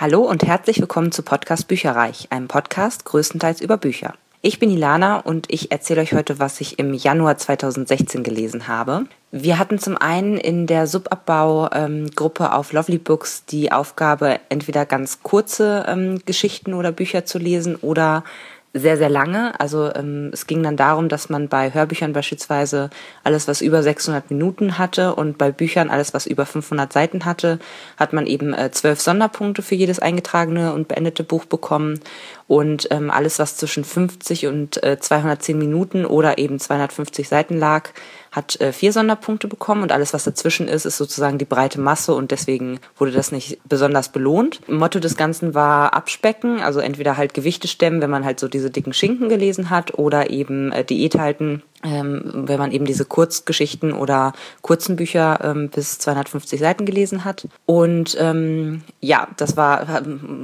Hallo 0.00 0.22
und 0.22 0.46
herzlich 0.46 0.80
willkommen 0.80 1.12
zu 1.12 1.22
Podcast 1.22 1.68
Bücherreich, 1.68 2.28
einem 2.30 2.48
Podcast 2.48 3.04
größtenteils 3.04 3.60
über 3.60 3.76
Bücher. 3.76 4.14
Ich 4.40 4.58
bin 4.58 4.70
Ilana 4.70 5.18
und 5.18 5.52
ich 5.52 5.72
erzähle 5.72 6.00
euch 6.00 6.14
heute, 6.14 6.38
was 6.38 6.58
ich 6.62 6.78
im 6.78 6.94
Januar 6.94 7.36
2016 7.36 8.22
gelesen 8.22 8.66
habe. 8.66 9.04
Wir 9.30 9.58
hatten 9.58 9.78
zum 9.78 9.98
einen 9.98 10.38
in 10.38 10.66
der 10.66 10.86
Subabbau-Gruppe 10.86 12.44
ähm, 12.44 12.50
auf 12.50 12.72
Lovely 12.72 12.96
Books 12.96 13.44
die 13.44 13.72
Aufgabe, 13.72 14.40
entweder 14.48 14.86
ganz 14.86 15.22
kurze 15.22 15.84
ähm, 15.86 16.22
Geschichten 16.24 16.72
oder 16.72 16.92
Bücher 16.92 17.26
zu 17.26 17.38
lesen 17.38 17.76
oder 17.76 18.24
sehr, 18.72 18.96
sehr 18.96 19.08
lange. 19.08 19.58
Also 19.58 19.92
ähm, 19.94 20.30
es 20.32 20.46
ging 20.46 20.62
dann 20.62 20.76
darum, 20.76 21.08
dass 21.08 21.28
man 21.28 21.48
bei 21.48 21.74
Hörbüchern 21.74 22.12
beispielsweise 22.12 22.90
alles, 23.24 23.48
was 23.48 23.62
über 23.62 23.82
600 23.82 24.30
Minuten 24.30 24.78
hatte 24.78 25.14
und 25.16 25.38
bei 25.38 25.50
Büchern 25.50 25.90
alles, 25.90 26.14
was 26.14 26.26
über 26.26 26.46
500 26.46 26.92
Seiten 26.92 27.24
hatte, 27.24 27.58
hat 27.96 28.12
man 28.12 28.26
eben 28.26 28.54
äh, 28.54 28.70
zwölf 28.70 29.00
Sonderpunkte 29.00 29.62
für 29.62 29.74
jedes 29.74 29.98
eingetragene 29.98 30.72
und 30.72 30.86
beendete 30.86 31.24
Buch 31.24 31.46
bekommen. 31.46 31.98
Und 32.46 32.88
ähm, 32.90 33.10
alles, 33.10 33.38
was 33.38 33.56
zwischen 33.56 33.84
50 33.84 34.46
und 34.46 34.82
äh, 34.82 34.98
210 35.00 35.58
Minuten 35.58 36.04
oder 36.04 36.38
eben 36.38 36.58
250 36.58 37.28
Seiten 37.28 37.58
lag, 37.58 37.90
hat 38.30 38.60
äh, 38.60 38.72
vier 38.72 38.92
Sonderpunkte 38.92 39.48
bekommen 39.48 39.82
und 39.82 39.92
alles, 39.92 40.14
was 40.14 40.24
dazwischen 40.24 40.68
ist, 40.68 40.84
ist 40.84 40.96
sozusagen 40.96 41.38
die 41.38 41.44
breite 41.44 41.80
Masse 41.80 42.14
und 42.14 42.30
deswegen 42.30 42.78
wurde 42.96 43.12
das 43.12 43.32
nicht 43.32 43.58
besonders 43.68 44.10
belohnt. 44.10 44.60
Motto 44.68 45.00
des 45.00 45.16
Ganzen 45.16 45.54
war 45.54 45.94
Abspecken, 45.94 46.60
also 46.60 46.80
entweder 46.80 47.16
halt 47.16 47.34
Gewichte 47.34 47.66
stemmen, 47.66 48.00
wenn 48.00 48.10
man 48.10 48.24
halt 48.24 48.38
so 48.38 48.48
diese 48.48 48.70
dicken 48.70 48.92
Schinken 48.92 49.28
gelesen 49.28 49.70
hat 49.70 49.98
oder 49.98 50.30
eben 50.30 50.70
äh, 50.72 50.84
Diät 50.84 51.16
halten, 51.16 51.62
ähm, 51.82 52.22
wenn 52.46 52.58
man 52.58 52.72
eben 52.72 52.84
diese 52.84 53.04
Kurzgeschichten 53.04 53.92
oder 53.92 54.32
kurzen 54.62 54.96
Bücher 54.96 55.40
ähm, 55.42 55.68
bis 55.68 55.98
250 55.98 56.60
Seiten 56.60 56.84
gelesen 56.84 57.24
hat. 57.24 57.48
Und 57.66 58.16
ähm, 58.20 58.82
ja, 59.00 59.28
das 59.36 59.56
war 59.56 60.02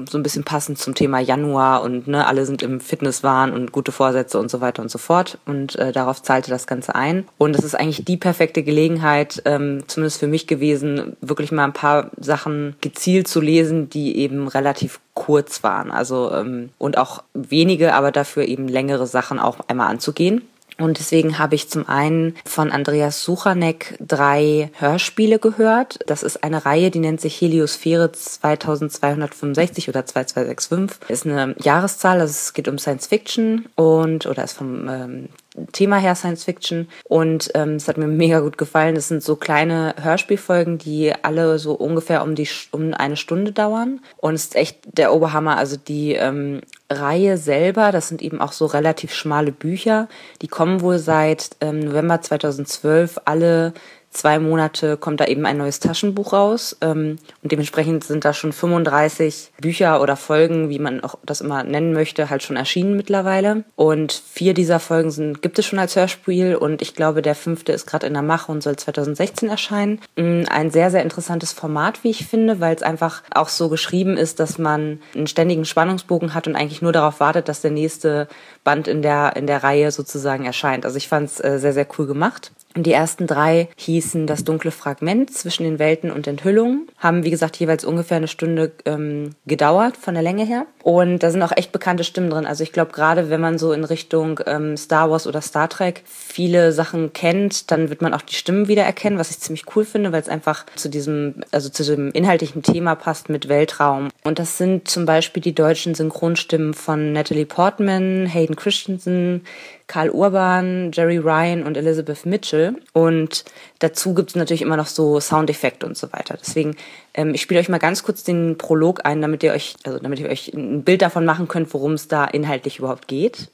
so 0.09 0.19
ein 0.19 0.23
bisschen 0.23 0.45
passend 0.45 0.79
zum 0.79 0.95
Thema 0.95 1.21
Januar 1.21 1.83
und 1.83 2.07
ne, 2.07 2.27
alle 2.27 2.47
sind 2.47 2.63
im 2.63 2.80
Fitnesswahn 2.80 3.52
und 3.52 3.73
gute 3.73 3.93
Vorsätze 3.93 4.38
und 4.38 4.51
so 4.51 4.60
weiter 4.60 4.83
und 4.83 4.91
so 4.91 4.99
fort. 4.99 5.38
Und 5.47 5.77
äh, 5.77 5.93
darauf 5.93 6.23
zahlte 6.23 6.51
das 6.51 6.66
Ganze 6.66 6.95
ein. 6.95 7.27
Und 7.38 7.57
es 7.57 7.65
ist 7.65 7.75
eigentlich 7.75 8.05
die 8.05 8.16
perfekte 8.16 8.63
Gelegenheit, 8.63 9.43
ähm, 9.45 9.85
zumindest 9.87 10.21
für 10.21 10.27
mich 10.27 10.47
gewesen, 10.47 11.16
wirklich 11.21 11.53
mal 11.53 11.65
ein 11.65 11.73
paar 11.73 12.10
Sachen 12.19 12.77
gezielt 12.80 13.29
zu 13.29 13.41
lesen, 13.41 13.91
die 13.91 14.19
eben 14.19 14.49
relativ 14.49 15.01
kurz 15.15 15.63
waren. 15.63 15.91
Also 15.91 16.30
ähm, 16.32 16.71
und 16.79 16.99
auch 16.99 17.23
wenige, 17.35 17.95
aber 17.95 18.13
dafür 18.13 18.45
eben 18.45 18.69
längere 18.69 19.07
Sachen 19.07 19.38
auch 19.38 19.59
einmal 19.69 19.88
anzugehen. 19.88 20.43
Und 20.79 20.99
deswegen 20.99 21.38
habe 21.38 21.55
ich 21.55 21.71
zum 21.71 21.88
einen 21.88 22.35
von 22.45 22.71
Andreas 22.71 23.24
Suchanek 23.24 23.96
drei 23.99 24.71
Hörspiele 24.79 25.38
gehört. 25.38 25.99
Das 26.07 26.23
ist 26.23 26.45
eine 26.45 26.66
Reihe, 26.66 26.91
die 26.91 26.99
nennt 26.99 27.21
sich 27.21 27.41
Heliosphäre 27.41 28.13
2265 28.13 29.88
oder 29.88 30.04
2265. 30.04 31.09
Ist 31.09 31.27
eine 31.27 31.54
Jahreszahl, 31.59 32.21
also 32.21 32.30
es 32.30 32.52
geht 32.52 32.69
um 32.69 32.79
Science 32.79 33.07
Fiction 33.07 33.66
und 33.74 34.27
oder 34.27 34.45
ist 34.45 34.54
vom 34.54 34.88
ähm, 34.88 35.29
Thema 35.73 35.96
her 35.99 36.15
Science 36.15 36.45
Fiction 36.45 36.88
und 37.04 37.51
ähm, 37.54 37.76
es 37.76 37.88
hat 37.88 37.99
mir 37.99 38.07
mega 38.07 38.40
gut 38.40 38.59
gefallen. 38.59 38.95
Das 38.95 39.09
sind 39.09 39.23
so 39.23 39.37
kleine 39.37 39.95
Hörspielfolgen, 40.01 40.79
die 40.79 41.13
alle 41.23 41.59
so 41.59 41.73
ungefähr 41.73 42.23
um 42.23 42.35
die 42.35 42.48
um 42.73 42.95
eine 42.95 43.16
Stunde 43.16 43.52
dauern 43.52 44.01
und 44.16 44.35
es 44.35 44.45
ist 44.45 44.57
echt 44.57 44.79
der 44.85 45.15
Oberhammer. 45.15 45.57
Also 45.57 45.76
die 45.76 46.13
ähm, 46.13 46.60
Reihe 46.90 47.37
selber, 47.37 47.93
das 47.93 48.09
sind 48.09 48.23
eben 48.23 48.40
auch 48.40 48.52
so 48.52 48.66
relativ 48.66 49.13
schmale 49.13 49.52
Bücher, 49.52 50.09
die 50.43 50.48
kommen 50.48 50.80
wohl 50.80 50.98
seit 50.98 51.51
ähm, 51.60 51.80
November 51.80 52.20
2012 52.20 53.20
alle 53.24 53.73
zwei 54.10 54.38
Monate 54.38 54.96
kommt 54.96 55.21
da 55.21 55.26
eben 55.26 55.46
ein 55.46 55.59
neues 55.59 55.80
Taschenbuch 55.80 56.32
raus. 56.32 56.76
Ähm, 56.80 57.18
und 57.43 57.52
dementsprechend 57.52 58.04
sind 58.04 58.24
da 58.24 58.32
schon 58.32 58.52
35 58.52 59.52
Bücher 59.60 60.01
oder 60.01 60.16
Folgen, 60.16 60.68
wie 60.68 60.79
man 60.79 61.02
auch 61.02 61.16
das 61.24 61.40
immer 61.40 61.63
nennen 61.63 61.93
möchte, 61.93 62.30
halt 62.30 62.43
schon 62.43 62.57
erschienen 62.57 62.96
mittlerweile. 62.96 63.65
Und 63.76 64.12
vier 64.12 64.54
dieser 64.54 64.81
Folgen 64.81 65.10
sind, 65.10 65.43
gibt 65.43 65.59
es 65.59 65.66
schon 65.66 65.78
als 65.78 65.97
Hörspiel 65.97 66.56
und 66.56 66.82
ich 66.82 66.94
glaube, 66.94 67.22
der 67.22 67.34
fünfte 67.34 67.72
ist 67.72 67.86
gerade 67.86 68.06
in 68.06 68.14
der 68.14 68.22
Mache 68.22 68.50
und 68.50 68.62
soll 68.62 68.76
2016 68.76 69.48
erscheinen. 69.48 70.00
Mm, 70.16 70.42
ein 70.48 70.70
sehr, 70.70 70.91
sehr 70.91 71.02
interessantes 71.02 71.52
Format, 71.52 72.02
wie 72.02 72.10
ich 72.10 72.26
finde, 72.26 72.60
weil 72.60 72.75
es 72.75 72.82
einfach 72.82 73.22
auch 73.34 73.48
so 73.48 73.69
geschrieben 73.69 74.16
ist, 74.16 74.41
dass 74.41 74.58
man 74.58 75.00
einen 75.14 75.26
ständigen 75.26 75.64
Spannungsbogen 75.64 76.34
hat 76.34 76.47
und 76.47 76.56
eigentlich 76.56 76.82
nur 76.82 76.92
darauf 76.92 77.20
wartet, 77.20 77.48
dass 77.48 77.60
der 77.60 77.70
nächste 77.70 78.28
Band 78.64 78.88
in 78.88 79.02
der, 79.02 79.36
in 79.36 79.47
der 79.47 79.62
Reihe 79.62 79.91
sozusagen 79.91 80.44
erscheint. 80.44 80.84
Also 80.84 80.97
ich 80.97 81.08
fand 81.08 81.28
es 81.28 81.42
äh, 81.42 81.58
sehr, 81.58 81.72
sehr 81.72 81.86
cool 81.98 82.06
gemacht. 82.06 82.52
Die 82.76 82.92
ersten 82.92 83.26
drei 83.26 83.69
hießen 83.76 84.26
Das 84.26 84.44
dunkle 84.44 84.70
Fragment 84.70 85.32
zwischen 85.32 85.64
den 85.64 85.78
Welten 85.78 86.10
und 86.10 86.26
Enthüllungen. 86.26 86.88
Haben, 86.98 87.25
wie 87.25 87.31
gesagt, 87.31 87.56
jeweils 87.56 87.84
ungefähr 87.84 88.19
eine 88.19 88.28
Stunde 88.28 88.72
ähm, 88.84 89.31
gedauert 89.47 89.97
von 89.97 90.12
der 90.12 90.22
Länge 90.22 90.44
her. 90.44 90.66
Und 90.82 91.20
da 91.20 91.31
sind 91.31 91.42
auch 91.42 91.56
echt 91.56 91.72
bekannte 91.72 92.04
Stimmen 92.04 92.31
drin. 92.31 92.47
Also 92.47 92.62
ich 92.62 92.72
glaube, 92.72 92.92
gerade 92.92 93.31
wenn 93.31 93.41
man 93.41 93.59
so 93.59 93.72
in 93.72 93.84
Richtung 93.84 94.41
ähm, 94.47 94.76
Star 94.76 95.10
Wars 95.10 95.26
oder 95.26 95.41
Star 95.41 95.69
Trek 95.69 96.03
viele 96.04 96.72
Sachen 96.72 97.12
kennt, 97.14 97.70
dann 97.70 97.88
wird 97.88 98.03
man 98.03 98.12
auch 98.12 98.22
die 98.22 98.34
Stimmen 98.34 98.69
wiedererkennen, 98.69 99.19
was 99.19 99.31
ich 99.31 99.41
ziemlich 99.41 99.64
cool 99.75 99.84
finde, 99.84 100.12
weil 100.12 100.20
es 100.20 100.28
einfach 100.28 100.66
zu 100.76 100.91
diesem, 100.91 101.43
also 101.50 101.70
zu 101.70 101.82
dem 101.82 102.10
inhaltlichen 102.12 102.62
Thema 102.62 102.94
passt 102.94 103.31
mit 103.31 103.48
Weltraum. 103.48 104.10
Und 104.22 104.38
das 104.38 104.58
sind 104.58 104.87
zum 104.87 105.06
Beispiel 105.06 105.43
die 105.43 105.54
deutschen 105.54 105.94
Synchronstimmen 105.94 106.75
von 106.75 107.12
Natalie 107.12 107.47
Portman, 107.47 108.26
Hayden 108.26 108.56
Christensen, 108.56 109.44
Karl 109.86 110.10
Urban, 110.10 110.91
Jerry 110.92 111.19
Ryan 111.19 111.62
und 111.62 111.76
Elizabeth 111.76 112.26
Mitchell. 112.26 112.76
Und 112.92 113.44
dazu 113.78 114.14
gibt 114.14 114.30
es 114.30 114.36
natürlich 114.36 114.62
immer 114.62 114.76
noch 114.76 114.86
so 114.86 115.20
Soundeffekte 115.20 115.86
und 115.86 115.97
so 115.97 116.12
weiter. 116.12 116.36
Deswegen, 116.41 116.76
ähm, 117.14 117.34
ich 117.34 117.42
spiele 117.42 117.60
euch 117.60 117.69
mal 117.69 117.78
ganz 117.78 118.02
kurz 118.02 118.25
den 118.25 118.58
Prolog 118.58 119.00
ein, 119.04 119.22
damit 119.22 119.42
ihr 119.42 119.52
euch, 119.52 119.76
also 119.84 119.98
damit 119.98 120.19
ihr 120.19 120.28
euch 120.28 120.52
ein 120.52 120.82
Bild 120.82 121.02
davon 121.02 121.25
machen 121.25 121.48
könnt, 121.48 121.72
worum 121.72 121.92
es 121.92 122.08
da 122.08 122.25
inhaltlich 122.25 122.78
überhaupt 122.78 123.08
geht. 123.08 123.48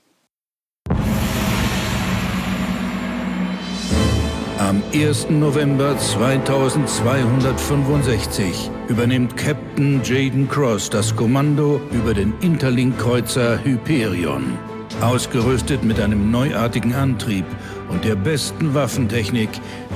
Am 4.59 4.83
1. 4.95 5.31
November 5.31 5.99
2265 5.99 8.71
übernimmt 8.87 9.37
Captain 9.37 10.01
Jaden 10.05 10.49
Cross 10.49 10.89
das 10.89 11.17
Kommando 11.17 11.81
über 11.91 12.15
den 12.15 12.33
Interlink-Kreuzer 12.41 13.65
Hyperion. 13.65 14.57
Ausgerüstet 15.03 15.83
mit 15.83 15.99
einem 15.99 16.31
neuartigen 16.31 16.95
Antrieb 16.95 17.45
und 17.89 18.05
der 18.05 18.15
besten 18.15 18.73
Waffentechnik 18.73 19.49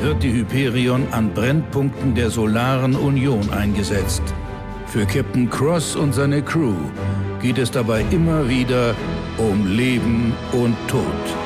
wird 0.02 0.20
die 0.20 0.32
Hyperion 0.32 1.06
an 1.12 1.32
Brennpunkten 1.32 2.16
der 2.16 2.28
Solaren 2.28 2.96
Union 2.96 3.48
eingesetzt. 3.50 4.22
Für 4.88 5.06
Captain 5.06 5.48
Cross 5.48 5.94
und 5.94 6.12
seine 6.12 6.42
Crew 6.42 6.74
geht 7.40 7.58
es 7.58 7.70
dabei 7.70 8.04
immer 8.10 8.48
wieder 8.48 8.96
um 9.38 9.66
Leben 9.68 10.34
und 10.52 10.76
Tod. 10.88 11.45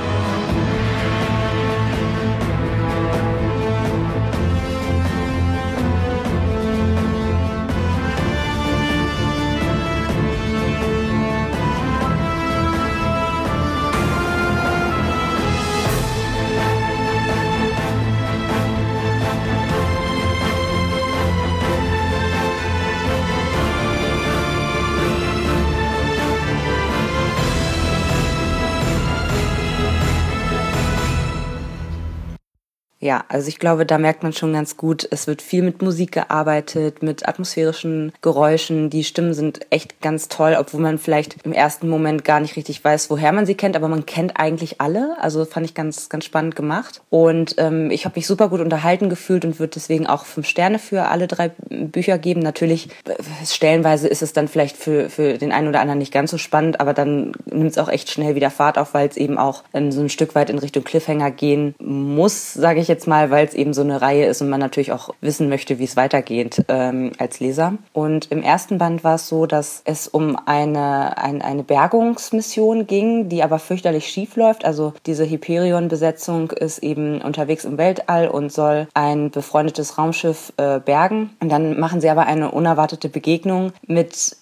Ja, 33.11 33.25
also 33.27 33.49
ich 33.49 33.59
glaube, 33.59 33.85
da 33.87 33.99
merkt 33.99 34.23
man 34.23 34.33
schon 34.33 34.53
ganz 34.53 34.77
gut, 34.77 35.09
es 35.11 35.27
wird 35.27 35.43
viel 35.43 35.63
mit 35.63 35.83
Musik 35.83 36.13
gearbeitet, 36.13 37.03
mit 37.03 37.27
atmosphärischen 37.27 38.13
Geräuschen. 38.23 38.89
Die 38.89 39.03
Stimmen 39.03 39.35
sind 39.35 39.67
echt 39.71 40.01
ganz 40.01 40.29
toll, 40.29 40.57
obwohl 40.57 40.81
man 40.81 40.97
vielleicht 40.97 41.35
im 41.43 41.53
ersten 41.53 41.89
Moment 41.89 42.25
gar 42.25 42.39
nicht 42.39 42.55
richtig 42.55 42.85
weiß, 42.85 43.11
woher 43.11 43.33
man 43.33 43.47
sie 43.47 43.57
kennt, 43.57 43.75
aber 43.75 43.89
man 43.89 44.07
kennt 44.07 44.39
eigentlich 44.39 44.81
alle. 44.81 45.17
Also 45.21 45.45
fand 45.45 45.67
ich 45.67 45.75
ganz, 45.75 46.09
ganz 46.09 46.25
spannend 46.25 46.55
gemacht. 46.55 47.03
Und 47.11 47.57
ähm, 47.59 47.91
ich 47.91 48.05
habe 48.05 48.13
mich 48.15 48.29
super 48.29 48.49
gut 48.49 48.61
unterhalten 48.61 49.09
gefühlt 49.09 49.45
und 49.45 49.59
würde 49.59 49.73
deswegen 49.75 50.07
auch 50.07 50.25
fünf 50.25 50.47
Sterne 50.47 50.79
für 50.79 51.07
alle 51.07 51.27
drei 51.27 51.49
Bücher 51.69 52.17
geben. 52.17 52.39
Natürlich, 52.39 52.91
äh, 53.07 53.15
stellenweise 53.45 54.07
ist 54.07 54.23
es 54.23 54.35
dann 54.35 54.47
vielleicht 54.47 54.77
für, 54.77 55.11
für 55.11 55.37
den 55.37 55.51
einen 55.51 55.67
oder 55.67 55.81
anderen 55.81 55.99
nicht 55.99 56.13
ganz 56.13 56.31
so 56.31 56.39
spannend, 56.39 56.79
aber 56.79 56.95
dann 56.95 57.33
nimmt 57.47 57.73
es 57.73 57.79
auch 57.79 57.89
echt 57.89 58.09
schnell 58.09 58.37
wieder 58.37 58.53
Fahrt 58.53 58.79
auf, 58.79 58.95
weil 58.95 59.09
es 59.09 59.17
eben 59.17 59.37
auch 59.37 59.65
ähm, 59.75 59.91
so 59.91 60.01
ein 60.01 60.11
Stück 60.11 60.37
weit 60.37 60.49
in 60.49 60.61
Richtung 60.61 60.85
Cliffhanger 60.85 61.33
gehen 61.33 61.75
muss, 61.81 62.55
sage 62.55 62.79
ich 62.79 62.87
jetzt 62.87 63.00
mal, 63.07 63.31
weil 63.31 63.47
es 63.47 63.55
eben 63.55 63.73
so 63.75 63.83
eine 63.83 64.03
Reihe 64.03 64.27
ist 64.27 64.43
und 64.43 64.49
man 64.49 64.61
natürlich 64.61 64.93
auch 64.93 65.11
wissen 65.21 65.49
möchte, 65.49 65.79
wie 65.79 65.85
es 65.85 65.97
weitergeht 65.97 66.65
ähm, 66.69 67.13
als 67.19 67.41
Leser. 67.41 67.75
Und 67.93 68.31
im 68.31 68.43
ersten 68.43 68.79
Band 68.79 69.05
war 69.05 69.15
es 69.17 69.29
so, 69.29 69.47
dass 69.47 69.83
es 69.85 70.09
um 70.09 70.37
eine, 70.47 71.19
ein, 71.19 71.43
eine 71.43 71.63
Bergungsmission 71.63 72.87
ging, 72.87 73.29
die 73.29 73.43
aber 73.43 73.59
fürchterlich 73.59 74.07
schief 74.09 74.37
läuft. 74.37 74.65
Also 74.65 74.93
diese 75.07 75.29
Hyperion-Besetzung 75.29 76.51
ist 76.51 76.79
eben 76.79 77.21
unterwegs 77.21 77.65
im 77.65 77.79
Weltall 77.79 78.29
und 78.29 78.53
soll 78.53 78.89
ein 78.95 79.31
befreundetes 79.31 79.99
Raumschiff 79.99 80.53
äh, 80.57 80.81
bergen. 80.81 81.31
Und 81.41 81.51
dann 81.51 81.79
machen 81.79 82.01
sie 82.01 82.11
aber 82.11 82.27
eine 82.27 82.51
unerwartete 82.51 83.09
Begegnung 83.09 83.73
mit, 83.87 84.37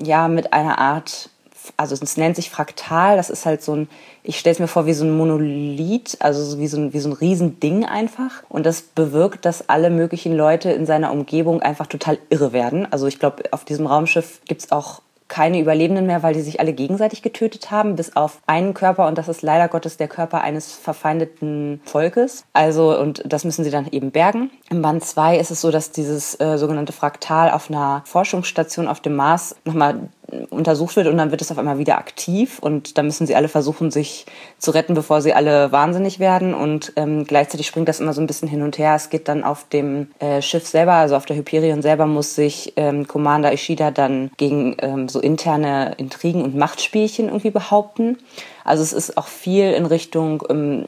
ja, 0.00 0.28
mit 0.28 0.52
einer 0.52 0.78
Art 0.78 1.30
also 1.76 1.94
es 1.94 2.16
nennt 2.16 2.36
sich 2.36 2.50
Fraktal, 2.50 3.16
das 3.16 3.30
ist 3.30 3.46
halt 3.46 3.62
so 3.62 3.74
ein, 3.74 3.88
ich 4.22 4.38
stelle 4.38 4.54
es 4.54 4.60
mir 4.60 4.68
vor 4.68 4.86
wie 4.86 4.92
so 4.92 5.04
ein 5.04 5.16
Monolith, 5.16 6.16
also 6.20 6.58
wie 6.58 6.66
so 6.66 6.76
ein, 6.78 6.92
wie 6.92 7.00
so 7.00 7.08
ein 7.08 7.14
Riesending 7.14 7.84
einfach. 7.84 8.42
Und 8.48 8.66
das 8.66 8.82
bewirkt, 8.82 9.44
dass 9.44 9.68
alle 9.68 9.90
möglichen 9.90 10.36
Leute 10.36 10.70
in 10.70 10.86
seiner 10.86 11.12
Umgebung 11.12 11.62
einfach 11.62 11.86
total 11.86 12.18
irre 12.30 12.52
werden. 12.52 12.86
Also 12.90 13.06
ich 13.06 13.18
glaube, 13.18 13.44
auf 13.52 13.64
diesem 13.64 13.86
Raumschiff 13.86 14.40
gibt 14.46 14.62
es 14.62 14.72
auch 14.72 15.02
keine 15.32 15.60
Überlebenden 15.60 16.04
mehr, 16.04 16.22
weil 16.22 16.34
die 16.34 16.42
sich 16.42 16.60
alle 16.60 16.74
gegenseitig 16.74 17.22
getötet 17.22 17.70
haben, 17.70 17.96
bis 17.96 18.16
auf 18.16 18.42
einen 18.46 18.74
Körper 18.74 19.06
und 19.06 19.16
das 19.16 19.28
ist 19.28 19.40
leider 19.40 19.66
Gottes 19.68 19.96
der 19.96 20.06
Körper 20.06 20.42
eines 20.42 20.72
verfeindeten 20.72 21.80
Volkes. 21.86 22.44
Also 22.52 22.98
und 22.98 23.22
das 23.24 23.44
müssen 23.44 23.64
sie 23.64 23.70
dann 23.70 23.88
eben 23.90 24.10
bergen. 24.10 24.50
Im 24.68 24.82
Band 24.82 25.02
2 25.02 25.38
ist 25.38 25.50
es 25.50 25.62
so, 25.62 25.70
dass 25.70 25.90
dieses 25.90 26.38
äh, 26.38 26.58
sogenannte 26.58 26.92
Fraktal 26.92 27.50
auf 27.50 27.70
einer 27.70 28.02
Forschungsstation 28.04 28.86
auf 28.86 29.00
dem 29.00 29.16
Mars 29.16 29.56
nochmal 29.64 30.10
untersucht 30.52 30.96
wird 30.96 31.06
und 31.06 31.16
dann 31.16 31.30
wird 31.30 31.40
es 31.40 31.50
auf 31.50 31.58
einmal 31.58 31.78
wieder 31.78 31.98
aktiv 31.98 32.58
und 32.58 32.98
da 32.98 33.02
müssen 33.02 33.26
sie 33.26 33.34
alle 33.34 33.48
versuchen, 33.48 33.90
sich 33.90 34.26
zu 34.58 34.70
retten, 34.70 34.94
bevor 34.94 35.20
sie 35.20 35.32
alle 35.32 35.72
wahnsinnig 35.72 36.18
werden 36.18 36.54
und 36.54 36.92
ähm, 36.96 37.24
gleichzeitig 37.24 37.66
springt 37.66 37.88
das 37.88 38.00
immer 38.00 38.12
so 38.12 38.20
ein 38.20 38.26
bisschen 38.26 38.48
hin 38.48 38.62
und 38.62 38.78
her. 38.78 38.94
Es 38.94 39.10
geht 39.10 39.28
dann 39.28 39.44
auf 39.44 39.68
dem 39.68 40.08
äh, 40.18 40.42
Schiff 40.42 40.66
selber, 40.66 40.92
also 40.92 41.16
auf 41.16 41.26
der 41.26 41.36
Hyperion 41.36 41.82
selber, 41.82 42.06
muss 42.06 42.34
sich 42.34 42.72
ähm, 42.76 43.08
Commander 43.08 43.52
Ishida 43.52 43.90
dann 43.90 44.30
gegen 44.36 44.76
ähm, 44.78 45.08
so 45.08 45.20
interne 45.20 45.94
Intrigen 45.96 46.42
und 46.42 46.56
Machtspielchen 46.56 47.26
irgendwie 47.26 47.50
behaupten. 47.50 48.18
Also 48.64 48.82
es 48.82 48.92
ist 48.92 49.16
auch 49.18 49.26
viel 49.26 49.72
in 49.72 49.86
Richtung 49.86 50.42
ähm, 50.48 50.84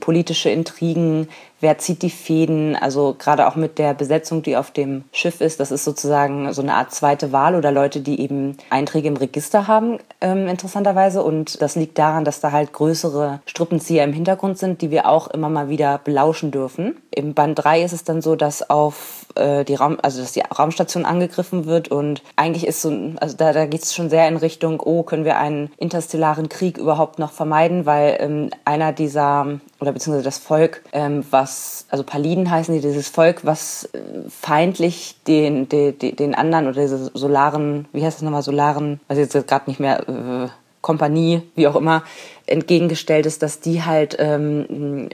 politische 0.00 0.50
Intrigen, 0.50 1.28
wer 1.64 1.78
zieht 1.78 2.02
die 2.02 2.10
Fäden, 2.10 2.76
also 2.76 3.16
gerade 3.18 3.48
auch 3.48 3.56
mit 3.56 3.78
der 3.78 3.94
Besetzung, 3.94 4.42
die 4.42 4.56
auf 4.56 4.70
dem 4.70 5.04
Schiff 5.12 5.40
ist, 5.40 5.60
das 5.60 5.70
ist 5.70 5.82
sozusagen 5.82 6.52
so 6.52 6.60
eine 6.60 6.74
Art 6.74 6.92
zweite 6.92 7.32
Wahl 7.32 7.54
oder 7.54 7.72
Leute, 7.72 8.00
die 8.00 8.20
eben 8.20 8.58
Einträge 8.68 9.08
im 9.08 9.16
Register 9.16 9.66
haben, 9.66 9.98
ähm, 10.20 10.46
interessanterweise. 10.46 11.22
Und 11.22 11.62
das 11.62 11.74
liegt 11.74 11.98
daran, 11.98 12.26
dass 12.26 12.40
da 12.40 12.52
halt 12.52 12.74
größere 12.74 13.40
Strippenzieher 13.46 14.04
im 14.04 14.12
Hintergrund 14.12 14.58
sind, 14.58 14.82
die 14.82 14.90
wir 14.90 15.08
auch 15.08 15.28
immer 15.28 15.48
mal 15.48 15.70
wieder 15.70 15.98
belauschen 16.04 16.50
dürfen. 16.50 16.96
Im 17.10 17.32
Band 17.32 17.64
3 17.64 17.82
ist 17.82 17.92
es 17.92 18.04
dann 18.04 18.20
so, 18.20 18.36
dass 18.36 18.68
auf 18.68 19.24
äh, 19.36 19.64
die 19.64 19.74
Raum, 19.74 19.96
also 20.02 20.20
dass 20.20 20.32
die 20.32 20.42
Raumstation 20.42 21.06
angegriffen 21.06 21.64
wird 21.64 21.88
und 21.88 22.22
eigentlich 22.36 22.66
ist 22.66 22.82
so, 22.82 22.92
also 23.20 23.36
da, 23.38 23.54
da 23.54 23.64
geht 23.64 23.84
es 23.84 23.94
schon 23.94 24.10
sehr 24.10 24.28
in 24.28 24.36
Richtung, 24.36 24.80
oh, 24.80 25.02
können 25.02 25.24
wir 25.24 25.38
einen 25.38 25.70
interstellaren 25.78 26.50
Krieg 26.50 26.76
überhaupt 26.76 27.18
noch 27.18 27.32
vermeiden, 27.32 27.86
weil 27.86 28.18
ähm, 28.20 28.50
einer 28.66 28.92
dieser 28.92 29.60
oder 29.84 29.92
beziehungsweise 29.92 30.24
das 30.24 30.38
Volk, 30.38 30.82
ähm, 30.92 31.24
was, 31.30 31.53
also 31.88 32.04
Paliden 32.04 32.50
heißen 32.50 32.74
die, 32.74 32.80
dieses 32.80 33.08
Volk, 33.08 33.44
was 33.44 33.88
äh, 33.92 33.98
feindlich 34.28 35.16
den, 35.26 35.68
den, 35.68 35.98
den 35.98 36.34
anderen 36.34 36.66
oder 36.66 36.80
diese 36.80 37.10
solaren, 37.14 37.86
wie 37.92 38.04
heißt 38.04 38.18
das 38.18 38.22
nochmal, 38.22 38.42
solaren, 38.42 39.00
ich 39.08 39.18
jetzt 39.18 39.48
gerade 39.48 39.70
nicht 39.70 39.80
mehr, 39.80 40.08
äh, 40.08 40.48
Kompanie, 40.84 41.40
wie 41.54 41.66
auch 41.66 41.76
immer, 41.76 42.02
entgegengestellt 42.46 43.26
ist, 43.26 43.42
dass 43.42 43.60
die 43.60 43.82
halt 43.82 44.16
ähm, 44.18 45.08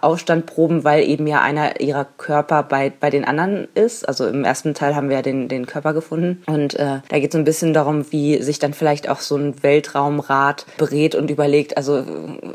Aufstand 0.00 0.46
proben, 0.46 0.84
weil 0.84 1.06
eben 1.06 1.26
ja 1.26 1.40
einer 1.42 1.80
ihrer 1.80 2.04
Körper 2.04 2.62
bei, 2.62 2.90
bei 2.90 3.10
den 3.10 3.24
anderen 3.24 3.68
ist. 3.74 4.08
Also 4.08 4.26
im 4.26 4.44
ersten 4.44 4.74
Teil 4.74 4.96
haben 4.96 5.08
wir 5.08 5.16
ja 5.16 5.22
den, 5.22 5.48
den 5.48 5.66
Körper 5.66 5.92
gefunden. 5.92 6.42
Und 6.46 6.74
äh, 6.74 7.00
da 7.08 7.18
geht 7.18 7.30
es 7.30 7.32
so 7.32 7.38
ein 7.38 7.44
bisschen 7.44 7.74
darum, 7.74 8.10
wie 8.10 8.42
sich 8.42 8.58
dann 8.58 8.72
vielleicht 8.72 9.08
auch 9.08 9.20
so 9.20 9.36
ein 9.36 9.62
Weltraumrat 9.62 10.64
berät 10.78 11.14
und 11.14 11.30
überlegt, 11.30 11.76
also 11.76 12.04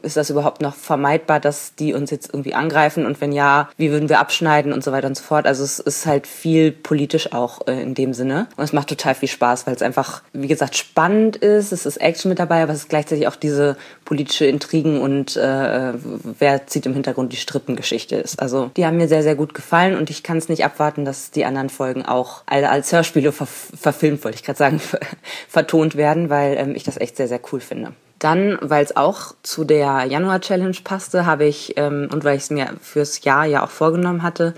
ist 0.01 0.17
das 0.17 0.29
überhaupt 0.29 0.61
noch 0.61 0.75
vermeidbar, 0.75 1.39
dass 1.39 1.75
die 1.75 1.93
uns 1.93 2.09
jetzt 2.09 2.33
irgendwie 2.33 2.53
angreifen? 2.53 3.05
Und 3.05 3.21
wenn 3.21 3.31
ja, 3.31 3.69
wie 3.77 3.91
würden 3.91 4.09
wir 4.09 4.19
abschneiden 4.19 4.73
und 4.73 4.83
so 4.83 4.91
weiter 4.91 5.07
und 5.07 5.17
so 5.17 5.23
fort. 5.23 5.45
Also 5.45 5.63
es 5.63 5.79
ist 5.79 6.05
halt 6.05 6.27
viel 6.27 6.71
politisch 6.71 7.33
auch 7.33 7.67
äh, 7.67 7.81
in 7.81 7.93
dem 7.93 8.13
Sinne. 8.13 8.47
Und 8.55 8.63
es 8.63 8.73
macht 8.73 8.89
total 8.89 9.15
viel 9.15 9.29
Spaß, 9.29 9.67
weil 9.67 9.75
es 9.75 9.81
einfach, 9.81 10.23
wie 10.33 10.47
gesagt, 10.47 10.75
spannend 10.75 11.35
ist. 11.35 11.71
Es 11.71 11.85
ist 11.85 11.97
Action 11.97 12.29
mit 12.29 12.39
dabei, 12.39 12.63
aber 12.63 12.73
es 12.73 12.79
ist 12.79 12.89
gleichzeitig 12.89 13.27
auch 13.27 13.35
diese 13.35 13.77
politische 14.05 14.45
Intrigen 14.45 15.01
und 15.01 15.35
äh, 15.35 15.93
wer 15.95 16.67
zieht 16.67 16.85
im 16.85 16.93
Hintergrund 16.93 17.33
die 17.33 17.37
Strippengeschichte 17.37 18.15
ist. 18.15 18.39
Also 18.39 18.71
die 18.77 18.85
haben 18.85 18.97
mir 18.97 19.07
sehr, 19.07 19.23
sehr 19.23 19.35
gut 19.35 19.53
gefallen 19.53 19.97
und 19.97 20.09
ich 20.09 20.23
kann 20.23 20.37
es 20.37 20.47
nicht 20.47 20.63
abwarten, 20.63 21.03
dass 21.03 21.31
die 21.31 21.43
anderen 21.43 21.69
Folgen 21.69 22.05
auch 22.05 22.43
alle 22.45 22.69
als 22.69 22.93
Hörspiele 22.93 23.31
ver 23.31 23.47
verfilmt, 23.47 24.23
wollte 24.23 24.37
ich 24.37 24.43
gerade 24.43 24.57
sagen, 24.57 24.81
vertont 25.49 25.95
werden, 25.95 26.29
weil 26.29 26.55
ähm, 26.57 26.75
ich 26.75 26.83
das 26.83 26.97
echt 26.97 27.17
sehr, 27.17 27.27
sehr 27.27 27.41
cool 27.51 27.59
finde. 27.59 27.93
Dann, 28.19 28.57
weil 28.61 28.83
es 28.83 28.95
auch 28.95 29.33
zu 29.43 29.65
der 29.65 30.05
Januar-Challenge 30.05 30.77
passte, 30.83 31.25
habe 31.25 31.45
ich, 31.45 31.77
ähm, 31.77 32.07
und 32.11 32.23
weil 32.23 32.37
ich 32.37 32.43
es 32.43 32.49
mir 32.49 32.69
fürs 32.81 33.23
Jahr 33.23 33.45
ja 33.45 33.63
auch 33.63 33.69
vorgenommen 33.69 34.23
hatte, 34.23 34.53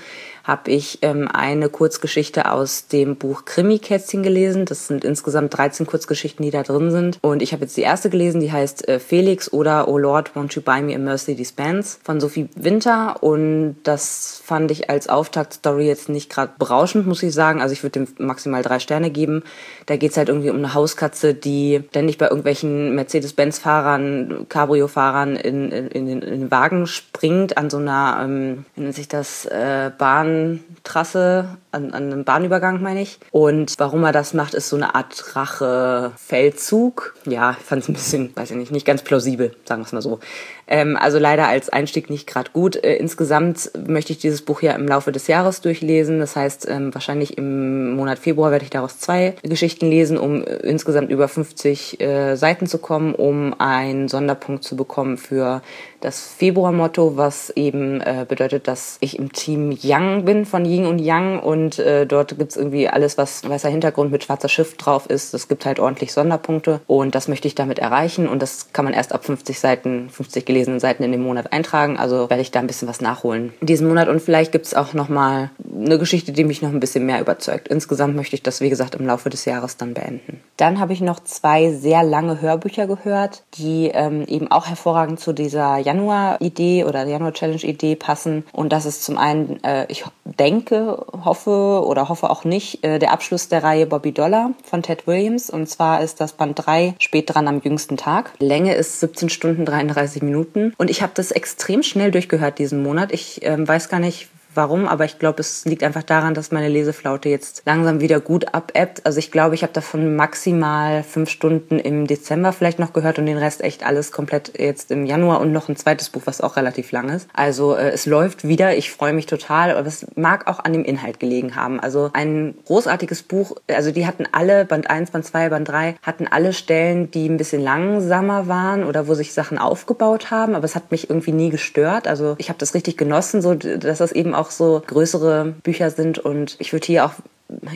habe 0.48 0.72
ich 0.72 1.00
ähm, 1.02 1.28
eine 1.28 1.68
Kurzgeschichte 1.68 2.50
aus 2.50 2.88
dem 2.88 3.18
Buch 3.18 3.44
Krimi-Kätzchen 3.44 4.24
gelesen. 4.24 4.64
Das 4.64 4.88
sind 4.88 5.04
insgesamt 5.04 5.56
13 5.58 5.86
Kurzgeschichten, 5.86 6.44
die 6.44 6.52
da 6.52 6.64
drin 6.64 6.90
sind. 6.90 7.20
Und 7.22 7.42
ich 7.42 7.52
habe 7.52 7.64
jetzt 7.64 7.76
die 7.76 7.82
erste 7.82 8.10
gelesen, 8.10 8.40
die 8.40 8.54
heißt 8.54 8.88
äh, 8.88 9.00
Felix 9.00 9.52
oder 9.52 9.90
Oh 9.90 9.98
Lord, 9.98 10.32
Won't 10.36 10.56
You 10.56 10.62
Buy 10.62 10.82
Me 10.82 10.96
a 10.96 11.00
Mercedes 11.00 11.52
Benz 11.52 12.00
von 12.02 12.22
Sophie 12.22 12.48
Winter. 12.56 13.22
Und 13.22 13.76
das 13.84 14.42
fand 14.42 14.72
ich 14.72 14.90
als 14.90 15.10
Auftaktstory 15.10 15.86
jetzt 15.86 16.08
nicht 16.08 16.30
gerade 16.30 16.54
berauschend, 16.58 17.08
muss 17.08 17.22
ich 17.24 17.34
sagen. 17.34 17.62
Also 17.62 17.74
ich 17.74 17.84
würde 17.84 18.06
dem 18.06 18.08
maximal 18.18 18.64
drei 18.64 18.80
Sterne 18.80 19.12
geben. 19.12 19.44
Da 19.86 19.98
geht 19.98 20.12
es 20.12 20.18
halt 20.18 20.30
irgendwie 20.30 20.50
um 20.50 20.58
eine 20.58 20.74
Hauskatze, 20.74 21.34
die 21.34 21.84
ständig 21.90 22.18
bei 22.18 22.28
irgendwelchen 22.30 22.96
Mercedes-Benz-Fahrern, 22.96 24.46
Cabrio-Fahrern 24.48 25.36
in, 25.36 25.72
in, 25.74 25.88
in, 25.90 26.22
den, 26.22 26.52
Wagen 26.52 26.88
springt, 26.88 27.58
an 27.58 27.70
so 27.70 27.78
einer, 27.78 28.22
ähm, 28.24 28.66
nennt 28.78 28.96
sich 28.96 29.10
das, 29.10 29.46
äh, 29.46 29.92
Bahn 29.98 30.37
Bahntrasse, 30.38 31.58
an, 31.72 31.94
an 31.94 32.12
einem 32.12 32.24
Bahnübergang 32.24 32.82
meine 32.82 33.02
ich. 33.02 33.20
Und 33.32 33.76
warum 33.78 34.04
er 34.04 34.12
das 34.12 34.34
macht, 34.34 34.54
ist 34.54 34.70
so 34.70 34.76
eine 34.76 34.96
Art 34.96 35.36
Rache-Feldzug. 35.36 37.16
Ja, 37.26 37.56
ich 37.60 37.66
fand 37.66 37.84
es 37.84 37.90
ein 37.90 37.94
bisschen, 37.94 38.36
weiß 38.36 38.52
ich 38.52 38.58
nicht, 38.58 38.72
nicht 38.72 38.86
ganz 38.86 39.02
plausibel, 39.02 39.56
sagen 39.66 39.82
wir 39.82 39.86
es 39.86 39.92
mal 39.92 40.02
so. 40.02 40.20
Ähm, 40.68 40.98
also 41.00 41.18
leider 41.18 41.48
als 41.48 41.70
Einstieg 41.70 42.10
nicht 42.10 42.28
gerade 42.28 42.52
gut. 42.52 42.76
Äh, 42.76 42.96
insgesamt 42.96 43.72
möchte 43.88 44.12
ich 44.12 44.20
dieses 44.20 44.42
Buch 44.42 44.62
ja 44.62 44.74
im 44.74 44.88
Laufe 44.88 45.12
des 45.12 45.28
Jahres 45.28 45.62
durchlesen. 45.62 46.20
Das 46.20 46.36
heißt, 46.36 46.68
ähm, 46.70 46.94
wahrscheinlich 46.94 47.38
im 47.38 47.96
Monat 47.96 48.20
Februar 48.20 48.52
werde 48.52 48.64
ich 48.64 48.70
daraus 48.70 49.00
zwei 49.00 49.36
Geschichten 49.44 49.90
lesen, 49.90 50.18
um 50.18 50.44
äh, 50.44 50.56
insgesamt 50.58 51.10
über 51.10 51.28
50 51.28 52.02
äh, 52.02 52.36
Seiten 52.36 52.68
zu 52.68 52.80
kommen, 52.80 53.16
um 53.16 53.56
einen 53.60 54.08
Sonderpunkt 54.08 54.64
zu 54.64 54.76
bekommen 54.76 55.18
für 55.18 55.62
das 56.02 56.34
Februar-Motto, 56.34 57.18
was 57.18 57.50
eben 57.52 58.02
äh, 58.02 58.26
bedeutet, 58.28 58.68
dass 58.68 58.98
ich 59.00 59.18
im 59.18 59.32
Team 59.32 59.72
Yang 59.72 60.26
bin 60.28 60.46
von 60.46 60.66
Ying 60.66 60.86
und 60.86 61.00
Yang 61.00 61.40
und 61.40 61.80
äh, 61.80 62.06
dort 62.06 62.38
gibt's 62.38 62.58
irgendwie 62.58 62.90
alles, 62.90 63.18
was 63.18 63.48
weißer 63.48 63.70
Hintergrund 63.70 64.12
mit 64.12 64.26
schwarzer 64.26 64.50
Schrift 64.50 64.86
drauf 64.86 65.10
ist. 65.10 65.34
Es 65.34 65.48
gibt 65.48 65.66
halt 65.66 65.80
ordentlich 65.80 66.12
Sonderpunkte 66.12 66.82
und 66.86 67.16
das 67.16 67.30
möchte 67.30 67.48
ich 67.48 67.56
damit 67.56 67.80
erreichen 67.80 68.28
und 68.28 68.42
das 68.42 68.74
kann 68.74 68.84
man 68.84 68.94
erst 68.94 69.14
ab 69.14 69.24
50 69.24 69.58
Seiten, 69.58 70.10
50 70.10 70.46
gelesenen 70.46 70.82
Seiten 70.82 71.04
in 71.04 71.14
dem 71.14 71.24
Monat 71.24 71.54
eintragen. 71.54 71.98
Also 71.98 72.30
werde 72.30 72.42
ich 72.42 72.52
da 72.52 72.60
ein 72.60 72.68
bisschen 72.68 72.90
was 72.90 73.00
nachholen 73.00 73.54
in 73.62 73.68
diesem 73.68 73.88
Monat 73.88 74.10
und 74.10 74.22
vielleicht 74.22 74.52
gibt's 74.52 74.74
auch 74.74 74.94
nochmal 74.94 75.50
eine 75.74 75.98
Geschichte, 75.98 76.34
die 76.34 76.44
mich 76.44 76.62
noch 76.62 76.72
ein 76.72 76.82
bisschen 76.82 77.06
mehr 77.06 77.22
überzeugt. 77.22 77.70
Insgesamt 77.70 78.18
möchte 78.18 78.36
ich 78.36 78.44
das, 78.44 78.60
wie 78.60 78.70
gesagt, 78.70 78.96
im 78.96 79.08
Laufe 79.08 79.30
des 79.30 79.46
Jahres 79.46 79.78
dann 79.78 79.94
beenden. 79.94 80.42
Dann 80.58 80.82
habe 80.82 80.92
ich 80.92 81.00
noch 81.00 81.22
zwei 81.22 81.72
sehr 81.72 82.04
lange 82.04 82.42
Hörbücher 82.42 82.86
gehört, 82.88 83.44
die 83.54 83.92
ähm, 83.94 84.26
eben 84.28 84.52
auch 84.52 84.68
hervorragend 84.68 85.22
zu 85.22 85.32
dieser 85.32 85.78
Januar-Idee 85.78 86.84
oder 86.84 87.06
Januar-Challenge-Idee 87.06 87.96
passen. 87.96 88.44
Und 88.52 88.74
das 88.74 88.86
ist 88.86 89.06
zum 89.06 89.18
einen, 89.18 89.64
äh, 89.64 89.86
ich 89.88 90.04
denke, 90.24 91.06
hoffe 91.24 91.84
oder 91.86 92.10
hoffe 92.10 92.30
auch 92.30 92.44
nicht, 92.44 92.84
äh, 92.84 93.00
der 93.00 93.12
Abschluss 93.12 93.50
der 93.50 93.64
Reihe 93.64 93.86
Bobby 93.86 94.12
Dollar 94.12 94.52
von 94.64 94.84
Ted 94.84 95.08
Williams. 95.08 95.50
Und 95.50 95.68
zwar 95.68 96.02
ist 96.02 96.20
das 96.20 96.34
Band 96.34 96.66
3 96.66 96.96
spät 97.00 97.34
dran 97.34 97.48
am 97.48 97.62
jüngsten 97.62 97.98
Tag. 97.98 98.34
Länge 98.40 98.76
ist 98.76 99.00
17 99.00 99.30
Stunden 99.30 99.66
33 99.66 100.22
Minuten. 100.22 100.74
Und 100.78 100.90
ich 100.90 101.02
habe 101.02 101.14
das 101.16 101.32
extrem 101.32 101.84
schnell 101.84 102.12
durchgehört 102.12 102.60
diesen 102.60 102.84
Monat. 102.84 103.12
Ich 103.12 103.44
ähm, 103.44 103.68
weiß 103.68 103.90
gar 103.90 104.00
nicht, 104.00 104.30
warum, 104.58 104.88
aber 104.88 105.06
ich 105.06 105.20
glaube, 105.20 105.40
es 105.40 105.66
liegt 105.66 105.84
einfach 105.84 106.04
daran, 106.04 106.34
dass 106.34 106.52
meine 106.52 106.68
Leseflaute 106.68 107.30
jetzt 107.30 107.62
langsam 107.66 108.02
wieder 108.02 108.20
gut 108.20 108.54
abebbt. 108.54 109.06
Also 109.06 109.20
ich 109.20 109.32
glaube, 109.32 109.56
ich 109.56 109.64
habe 109.64 109.74
davon 109.74 110.16
maximal 110.16 111.04
fünf 111.04 111.30
Stunden 111.30 111.80
im 111.80 112.08
Dezember 112.08 112.52
vielleicht 112.52 112.80
noch 112.80 112.94
gehört 112.94 113.20
und 113.20 113.26
den 113.26 113.38
Rest 113.38 113.62
echt 113.64 113.86
alles 113.86 114.12
komplett 114.12 114.60
jetzt 114.60 114.92
im 114.92 115.06
Januar 115.06 115.40
und 115.40 115.52
noch 115.52 115.70
ein 115.70 115.76
zweites 115.76 116.10
Buch, 116.10 116.24
was 116.26 116.42
auch 116.42 116.58
relativ 116.58 116.92
lang 116.92 117.10
ist. 117.10 117.30
Also 117.34 117.76
äh, 117.76 117.92
es 117.92 118.06
läuft 118.06 118.48
wieder, 118.48 118.76
ich 118.76 118.92
freue 118.92 119.14
mich 119.14 119.28
total, 119.28 119.72
aber 119.72 119.88
es 119.88 120.06
mag 120.16 120.48
auch 120.48 120.60
an 120.60 120.74
dem 120.74 120.84
Inhalt 120.84 121.20
gelegen 121.20 121.56
haben. 121.56 121.80
Also 121.80 122.10
ein 122.14 122.56
großartiges 122.66 123.24
Buch, 123.24 123.56
also 123.68 123.92
die 123.92 124.08
hatten 124.08 124.26
alle, 124.32 124.66
Band 124.66 124.90
1, 124.90 125.12
Band 125.12 125.26
2, 125.26 125.50
Band 125.50 125.70
3, 125.70 125.96
hatten 126.02 126.28
alle 126.28 126.54
Stellen, 126.54 127.12
die 127.12 127.30
ein 127.30 127.38
bisschen 127.38 127.62
langsamer 127.62 128.48
waren 128.48 128.84
oder 128.84 129.08
wo 129.08 129.14
sich 129.14 129.34
Sachen 129.34 129.58
aufgebaut 129.58 130.32
haben, 130.32 130.56
aber 130.56 130.66
es 130.66 130.76
hat 130.76 130.92
mich 130.92 131.10
irgendwie 131.10 131.32
nie 131.32 131.50
gestört. 131.50 132.08
Also 132.08 132.36
ich 132.40 132.50
habe 132.50 132.60
das 132.60 132.74
richtig 132.74 132.98
genossen, 132.98 133.42
so 133.42 133.54
dass 133.54 134.00
das 134.00 134.12
eben 134.12 134.34
auch 134.34 134.47
so 134.52 134.82
größere 134.86 135.56
Bücher 135.64 135.90
sind 135.92 136.20
und 136.20 136.56
ich 136.60 136.74
würde 136.74 136.86
hier 136.86 137.06
auch 137.06 137.14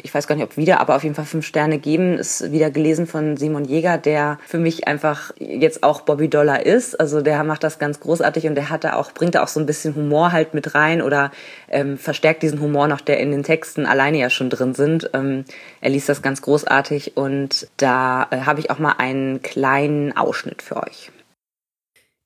ich 0.04 0.14
weiß 0.14 0.28
gar 0.28 0.36
nicht, 0.36 0.44
ob 0.44 0.58
wieder, 0.58 0.82
aber 0.82 0.96
auf 0.96 1.04
jeden 1.04 1.16
Fall 1.16 1.26
fünf 1.26 1.46
Sterne 1.46 1.80
geben. 1.80 2.18
Ist 2.18 2.52
wieder 2.52 2.70
gelesen 2.72 3.08
von 3.08 3.38
Simon 3.38 3.64
Jäger, 3.64 3.98
der 3.98 4.38
für 4.46 4.58
mich 4.58 4.88
einfach 4.88 5.32
jetzt 5.40 5.84
auch 5.84 6.02
Bobby 6.02 6.30
Dollar 6.30 6.66
ist. 6.66 7.00
Also 7.00 7.22
der 7.22 7.44
macht 7.46 7.64
das 7.64 7.80
ganz 7.80 8.02
großartig 8.02 8.48
und 8.48 8.56
der 8.56 8.70
hat 8.70 8.84
da 8.84 8.94
auch, 8.94 9.14
bringt 9.14 9.36
da 9.36 9.44
auch 9.44 9.48
so 9.48 9.60
ein 9.62 9.66
bisschen 9.66 9.96
Humor 9.96 10.34
halt 10.34 10.54
mit 10.54 10.76
rein 10.76 11.02
oder 11.02 11.32
ähm, 11.70 11.98
verstärkt 11.98 12.44
diesen 12.44 12.60
Humor 12.60 12.88
noch, 12.90 13.00
der 13.00 13.20
in 13.20 13.32
den 13.32 13.44
Texten 13.44 13.86
alleine 13.86 14.18
ja 14.18 14.30
schon 14.30 14.50
drin 14.50 14.74
sind. 14.74 15.10
Ähm, 15.14 15.46
er 15.80 15.90
liest 15.90 16.10
das 16.10 16.22
ganz 16.22 16.42
großartig 16.42 17.16
und 17.16 17.68
da 17.78 18.28
äh, 18.32 18.42
habe 18.42 18.60
ich 18.60 18.72
auch 18.72 18.80
mal 18.80 18.96
einen 18.98 19.42
kleinen 19.42 20.16
Ausschnitt 20.18 20.62
für 20.62 20.84
euch. 20.84 21.12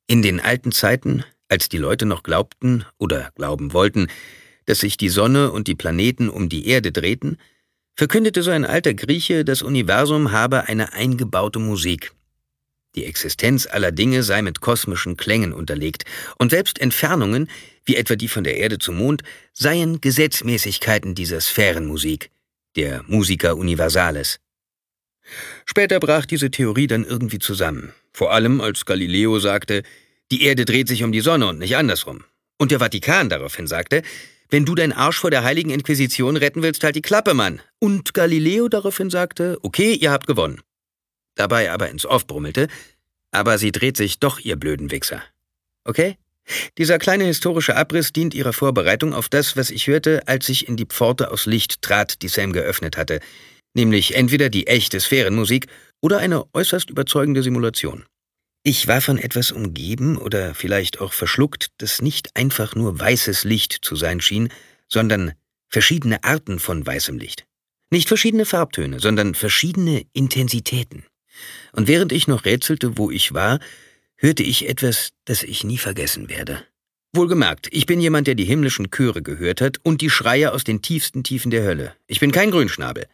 In 0.07 0.23
den 0.23 0.39
alten 0.39 0.71
Zeiten, 0.71 1.23
als 1.49 1.69
die 1.69 1.77
Leute 1.77 2.05
noch 2.05 2.23
glaubten 2.23 2.85
oder 2.97 3.31
glauben 3.35 3.73
wollten, 3.73 4.07
dass 4.65 4.79
sich 4.79 4.97
die 4.97 5.09
Sonne 5.09 5.51
und 5.51 5.67
die 5.67 5.75
Planeten 5.75 6.29
um 6.29 6.49
die 6.49 6.67
Erde 6.67 6.91
drehten, 6.91 7.37
verkündete 7.95 8.43
so 8.43 8.51
ein 8.51 8.65
alter 8.65 8.93
Grieche, 8.93 9.45
das 9.45 9.61
Universum 9.61 10.31
habe 10.31 10.67
eine 10.67 10.93
eingebaute 10.93 11.59
Musik. 11.59 12.11
Die 12.95 13.05
Existenz 13.05 13.67
aller 13.67 13.91
Dinge 13.91 14.23
sei 14.23 14.41
mit 14.41 14.61
kosmischen 14.61 15.17
Klängen 15.17 15.53
unterlegt, 15.53 16.05
und 16.37 16.51
selbst 16.51 16.79
Entfernungen, 16.79 17.49
wie 17.83 17.97
etwa 17.97 18.15
die 18.15 18.29
von 18.29 18.43
der 18.43 18.57
Erde 18.57 18.79
zum 18.79 18.97
Mond, 18.97 19.21
seien 19.53 20.01
Gesetzmäßigkeiten 20.01 21.13
dieser 21.13 21.41
Sphärenmusik, 21.41 22.31
der 22.75 23.03
Musica 23.07 23.51
Universalis. 23.51 24.39
Später 25.65 25.99
brach 25.99 26.25
diese 26.25 26.51
Theorie 26.51 26.87
dann 26.87 27.03
irgendwie 27.03 27.39
zusammen, 27.39 27.93
vor 28.13 28.31
allem 28.31 28.61
als 28.61 28.85
Galileo 28.85 29.39
sagte, 29.39 29.83
die 30.31 30.43
Erde 30.43 30.65
dreht 30.65 30.87
sich 30.87 31.03
um 31.03 31.11
die 31.11 31.21
Sonne 31.21 31.47
und 31.47 31.59
nicht 31.59 31.75
andersrum. 31.75 32.23
Und 32.57 32.71
der 32.71 32.79
Vatikan 32.79 33.29
daraufhin 33.29 33.67
sagte, 33.67 34.01
wenn 34.49 34.65
du 34.65 34.75
deinen 34.75 34.93
Arsch 34.93 35.17
vor 35.17 35.31
der 35.31 35.43
Heiligen 35.43 35.71
Inquisition 35.71 36.37
retten 36.37 36.61
willst, 36.61 36.83
halt 36.83 36.95
die 36.95 37.01
Klappe, 37.01 37.33
Mann. 37.33 37.61
Und 37.79 38.13
Galileo 38.13 38.67
daraufhin 38.67 39.09
sagte, 39.09 39.57
okay, 39.61 39.93
ihr 39.93 40.11
habt 40.11 40.27
gewonnen. 40.27 40.61
Dabei 41.35 41.71
aber 41.71 41.89
ins 41.89 42.05
Off 42.05 42.27
brummelte, 42.27 42.67
aber 43.31 43.57
sie 43.57 43.71
dreht 43.71 43.97
sich 43.97 44.19
doch, 44.19 44.39
ihr 44.39 44.55
blöden 44.55 44.91
Wichser. 44.91 45.21
Okay? 45.83 46.17
Dieser 46.77 46.99
kleine 46.99 47.25
historische 47.25 47.75
Abriss 47.75 48.13
dient 48.13 48.33
ihrer 48.33 48.53
Vorbereitung 48.53 49.13
auf 49.13 49.29
das, 49.29 49.57
was 49.57 49.71
ich 49.71 49.87
hörte, 49.87 50.27
als 50.27 50.47
ich 50.47 50.67
in 50.67 50.77
die 50.77 50.85
Pforte 50.85 51.31
aus 51.31 51.45
Licht 51.45 51.81
trat, 51.81 52.21
die 52.21 52.27
Sam 52.27 52.53
geöffnet 52.53 52.97
hatte, 52.97 53.19
nämlich 53.73 54.15
entweder 54.15 54.49
die 54.49 54.67
echte 54.67 54.99
Sphärenmusik 54.99 55.67
oder 56.01 56.19
eine 56.19 56.45
äußerst 56.53 56.89
überzeugende 56.89 57.41
Simulation. 57.41 58.05
Ich 58.67 58.87
war 58.87 58.99
von 58.99 59.19
etwas 59.19 59.51
umgeben 59.51 60.17
oder 60.17 60.55
vielleicht 60.55 60.99
auch 60.99 61.13
verschluckt, 61.13 61.67
das 61.77 62.01
nicht 62.01 62.35
einfach 62.35 62.73
nur 62.73 62.99
weißes 62.99 63.43
Licht 63.43 63.77
zu 63.83 63.95
sein 63.95 64.21
schien, 64.21 64.49
sondern 64.87 65.33
verschiedene 65.69 66.23
Arten 66.23 66.57
von 66.57 66.83
weißem 66.83 67.19
Licht. 67.19 67.45
Nicht 67.91 68.07
verschiedene 68.07 68.43
Farbtöne, 68.43 68.99
sondern 68.99 69.35
verschiedene 69.35 70.07
Intensitäten. 70.13 71.05
Und 71.73 71.87
während 71.87 72.11
ich 72.11 72.27
noch 72.27 72.45
rätselte, 72.45 72.97
wo 72.97 73.11
ich 73.11 73.35
war, 73.35 73.59
hörte 74.15 74.41
ich 74.41 74.67
etwas, 74.67 75.11
das 75.25 75.43
ich 75.43 75.63
nie 75.63 75.77
vergessen 75.77 76.27
werde. 76.27 76.63
Wohlgemerkt, 77.13 77.67
ich 77.69 77.85
bin 77.85 78.01
jemand, 78.01 78.25
der 78.25 78.33
die 78.33 78.45
himmlischen 78.45 78.89
Chöre 78.89 79.21
gehört 79.21 79.61
hat 79.61 79.77
und 79.83 80.01
die 80.01 80.09
Schreie 80.09 80.51
aus 80.51 80.63
den 80.63 80.81
tiefsten 80.81 81.23
Tiefen 81.23 81.51
der 81.51 81.61
Hölle. 81.61 81.95
Ich 82.07 82.19
bin 82.19 82.31
kein 82.31 82.49
Grünschnabel. 82.49 83.05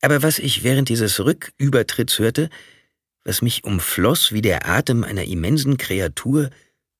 Aber 0.00 0.22
was 0.22 0.38
ich 0.38 0.62
während 0.62 0.88
dieses 0.88 1.20
Rückübertritts 1.20 2.18
hörte, 2.18 2.48
was 3.24 3.42
mich 3.42 3.64
umfloss 3.64 4.32
wie 4.32 4.42
der 4.42 4.68
Atem 4.68 5.02
einer 5.04 5.24
immensen 5.24 5.76
Kreatur, 5.76 6.50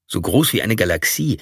so 0.06 0.20
groß 0.20 0.52
wie 0.52 0.62
eine 0.62 0.76
Galaxie, 0.76 1.38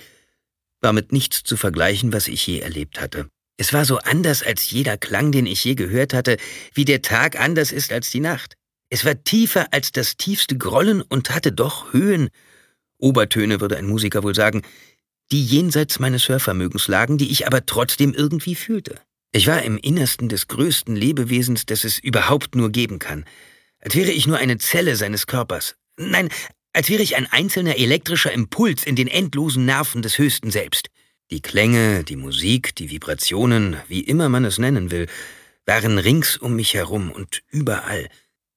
war 0.81 0.93
mit 0.93 1.13
nichts 1.13 1.43
zu 1.45 1.57
vergleichen, 1.57 2.13
was 2.13 2.29
ich 2.29 2.47
je 2.47 2.61
erlebt 2.61 3.01
hatte. 3.01 3.29
Es 3.57 3.73
war 3.73 3.85
so 3.85 3.99
anders 3.99 4.43
als 4.43 4.71
jeder 4.71 4.97
Klang, 4.97 5.31
den 5.31 5.47
ich 5.47 5.65
je 5.65 5.75
gehört 5.75 6.15
hatte, 6.15 6.37
wie 6.75 6.85
der 6.85 7.03
Tag 7.03 7.39
anders 7.39 7.71
ist 7.71 7.93
als 7.93 8.11
die 8.11 8.21
Nacht. 8.21 8.55
Es 8.91 9.05
war 9.05 9.23
tiefer 9.23 9.73
als 9.73 9.93
das 9.93 10.17
tiefste 10.17 10.59
Grollen 10.59 11.01
und 11.03 11.31
hatte 11.31 11.53
doch 11.53 11.93
Höhen, 11.93 12.29
Obertöne 12.99 13.61
würde 13.61 13.77
ein 13.77 13.87
Musiker 13.87 14.23
wohl 14.23 14.35
sagen, 14.35 14.63
die 15.33 15.45
jenseits 15.45 15.99
meines 15.99 16.29
Hörvermögens 16.29 16.89
lagen, 16.89 17.19
die 17.19 17.31
ich 17.31 17.47
aber 17.47 17.67
trotzdem 17.67 18.15
irgendwie 18.15 18.55
fühlte. 18.55 19.01
Ich 19.33 19.47
war 19.47 19.63
im 19.63 19.79
Innersten 19.79 20.29
des 20.29 20.47
größten 20.47 20.95
Lebewesens, 20.95 21.67
das 21.67 21.85
es 21.85 21.99
überhaupt 21.99 22.55
nur 22.55 22.71
geben 22.71 22.99
kann, 22.99 23.25
als 23.83 23.95
wäre 23.95 24.11
ich 24.11 24.27
nur 24.27 24.39
eine 24.39 24.59
Zelle 24.59 24.97
seines 24.97 25.27
Körpers. 25.27 25.75
Nein, 25.97 26.31
als 26.73 26.89
wäre 26.89 27.03
ich 27.03 27.17
ein 27.17 27.31
einzelner 27.31 27.77
elektrischer 27.77 28.33
Impuls 28.33 28.85
in 28.85 28.97
den 28.97 29.09
endlosen 29.09 29.67
Nerven 29.67 30.01
des 30.01 30.17
Höchsten 30.17 30.51
Selbst. 30.51 30.89
Die 31.31 31.43
Klänge, 31.43 32.05
die 32.05 32.17
Musik, 32.17 32.75
die 32.77 32.91
Vibrationen, 32.91 33.77
wie 33.89 34.01
immer 34.01 34.29
man 34.29 34.45
es 34.45 34.59
nennen 34.59 34.91
will, 34.91 35.07
waren 35.67 35.99
rings 35.99 36.37
um 36.37 36.57
mich 36.57 36.75
herum 36.75 37.11
und 37.11 37.43
überall. 37.51 38.09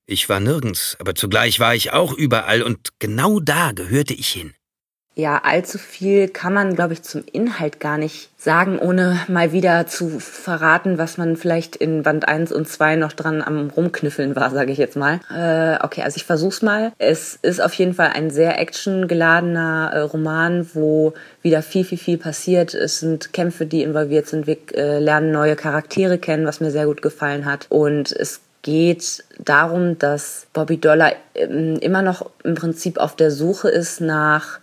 Ich 0.06 0.30
war 0.30 0.40
nirgends, 0.40 0.96
aber 1.00 1.16
zugleich 1.16 1.60
war 1.60 1.76
ich 1.76 1.92
auch 1.92 2.14
überall 2.14 2.62
und 2.62 2.90
genau 3.00 3.40
da 3.40 3.72
gehörte 3.72 4.14
ich 4.14 4.30
hin. 4.30 4.54
Ja, 5.18 5.42
allzu 5.44 5.78
viel 5.78 6.28
kann 6.28 6.54
man, 6.54 6.76
glaube 6.76 6.92
ich, 6.92 7.02
zum 7.02 7.24
Inhalt 7.32 7.80
gar 7.80 7.98
nicht 7.98 8.30
sagen, 8.38 8.78
ohne 8.78 9.18
mal 9.30 9.54
wieder 9.54 9.88
zu 9.88 10.20
verraten, 10.20 10.98
was 10.98 11.18
man 11.18 11.38
vielleicht 11.38 11.78
in 11.78 12.04
Band 12.04 12.28
1 12.28 12.52
und 12.52 12.68
2 12.68 12.98
noch 12.98 13.14
dran 13.14 13.42
am 13.42 13.70
Rumknüffeln 13.70 14.36
war, 14.36 14.52
sage 14.52 14.74
ich 14.74 14.78
jetzt 14.78 14.98
mal. 14.98 15.22
Äh, 15.34 15.82
okay, 15.84 16.02
also 16.02 16.18
ich 16.18 16.26
versuch's 16.26 16.62
mal. 16.62 16.92
Es 16.98 17.40
ist 17.42 17.62
auf 17.62 17.74
jeden 17.76 17.94
Fall 17.94 18.12
ein 18.14 18.30
sehr 18.30 18.60
actiongeladener 18.60 19.92
äh, 19.94 20.00
Roman, 20.00 20.70
wo 20.74 21.14
wieder 21.42 21.62
viel, 21.62 21.86
viel, 21.86 21.98
viel 21.98 22.18
passiert. 22.18 22.74
Es 22.74 23.00
sind 23.00 23.32
Kämpfe, 23.32 23.66
die 23.66 23.84
involviert 23.84 24.28
sind. 24.28 24.48
Wir 24.48 24.58
äh, 24.74 25.00
lernen 25.00 25.32
neue 25.32 25.56
Charaktere 25.56 26.18
kennen, 26.18 26.46
was 26.46 26.60
mir 26.60 26.72
sehr 26.72 26.88
gut 26.88 27.02
gefallen 27.02 27.46
hat. 27.46 27.68
Und 27.70 28.12
es 28.12 28.42
geht 28.64 29.24
darum, 29.40 29.98
dass 29.98 30.48
Bobby 30.52 30.78
Dollar 30.78 31.14
ähm, 31.36 31.78
immer 31.80 32.02
noch 32.02 32.32
im 32.44 32.56
Prinzip 32.56 32.98
auf 32.98 33.16
der 33.16 33.32
Suche 33.32 33.70
ist 33.70 34.02
nach 34.02 34.60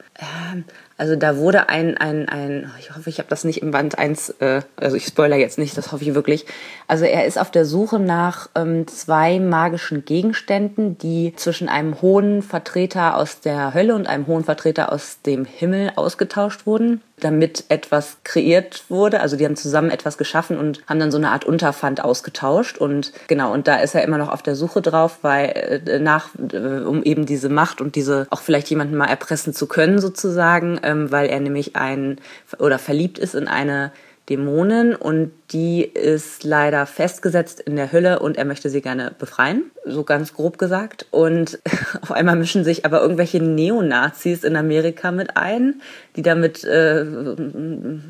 also 0.96 1.16
da 1.16 1.36
wurde 1.36 1.68
ein, 1.68 1.96
ein, 1.96 2.28
ein 2.28 2.70
ich 2.78 2.94
hoffe, 2.94 3.10
ich 3.10 3.18
habe 3.18 3.28
das 3.28 3.44
nicht 3.44 3.62
im 3.62 3.70
Band 3.70 3.98
1, 3.98 4.30
äh, 4.40 4.62
also 4.76 4.96
ich 4.96 5.06
spoiler 5.06 5.36
jetzt 5.36 5.58
nicht, 5.58 5.76
das 5.76 5.92
hoffe 5.92 6.04
ich 6.04 6.14
wirklich. 6.14 6.46
Also 6.86 7.04
er 7.04 7.26
ist 7.26 7.38
auf 7.38 7.50
der 7.50 7.64
Suche 7.64 7.98
nach 7.98 8.48
ähm, 8.54 8.86
zwei 8.86 9.40
magischen 9.40 10.04
Gegenständen, 10.04 10.98
die 10.98 11.34
zwischen 11.36 11.68
einem 11.68 12.00
hohen 12.02 12.42
Vertreter 12.42 13.16
aus 13.16 13.40
der 13.40 13.74
Hölle 13.74 13.94
und 13.94 14.06
einem 14.06 14.26
hohen 14.26 14.44
Vertreter 14.44 14.92
aus 14.92 15.22
dem 15.22 15.44
Himmel 15.44 15.92
ausgetauscht 15.96 16.66
wurden 16.66 17.00
damit 17.24 17.64
etwas 17.68 18.18
kreiert 18.24 18.84
wurde. 18.88 19.20
Also 19.20 19.36
die 19.36 19.44
haben 19.44 19.56
zusammen 19.56 19.90
etwas 19.90 20.18
geschaffen 20.18 20.58
und 20.58 20.82
haben 20.88 20.98
dann 20.98 21.10
so 21.10 21.18
eine 21.18 21.30
Art 21.30 21.44
Unterpfand 21.44 22.02
ausgetauscht. 22.02 22.78
Und 22.78 23.12
genau, 23.28 23.52
und 23.52 23.68
da 23.68 23.76
ist 23.76 23.94
er 23.94 24.02
immer 24.02 24.18
noch 24.18 24.30
auf 24.30 24.42
der 24.42 24.56
Suche 24.56 24.82
drauf, 24.82 25.18
weil 25.22 25.82
äh, 25.86 25.98
nach, 25.98 26.30
äh, 26.52 26.56
um 26.56 27.02
eben 27.02 27.26
diese 27.26 27.48
Macht 27.48 27.80
und 27.80 27.94
diese 27.94 28.26
auch 28.30 28.40
vielleicht 28.40 28.70
jemanden 28.70 28.96
mal 28.96 29.06
erpressen 29.06 29.54
zu 29.54 29.66
können, 29.66 30.00
sozusagen, 30.00 30.80
ähm, 30.82 31.10
weil 31.12 31.28
er 31.28 31.40
nämlich 31.40 31.76
ein 31.76 32.20
oder 32.58 32.78
verliebt 32.78 33.18
ist 33.18 33.34
in 33.34 33.48
eine 33.48 33.92
Dämonen 34.28 34.94
und 34.94 35.32
die 35.50 35.82
ist 35.82 36.44
leider 36.44 36.86
festgesetzt 36.86 37.60
in 37.60 37.74
der 37.74 37.92
Hölle 37.92 38.20
und 38.20 38.36
er 38.36 38.44
möchte 38.44 38.70
sie 38.70 38.80
gerne 38.80 39.12
befreien, 39.18 39.64
so 39.84 40.04
ganz 40.04 40.32
grob 40.32 40.58
gesagt. 40.58 41.06
Und 41.10 41.58
auf 42.02 42.12
einmal 42.12 42.36
mischen 42.36 42.62
sich 42.62 42.84
aber 42.84 43.02
irgendwelche 43.02 43.42
Neonazis 43.42 44.44
in 44.44 44.54
Amerika 44.54 45.10
mit 45.10 45.36
ein, 45.36 45.82
die 46.16 46.22
damit 46.22 46.62
äh, 46.62 47.04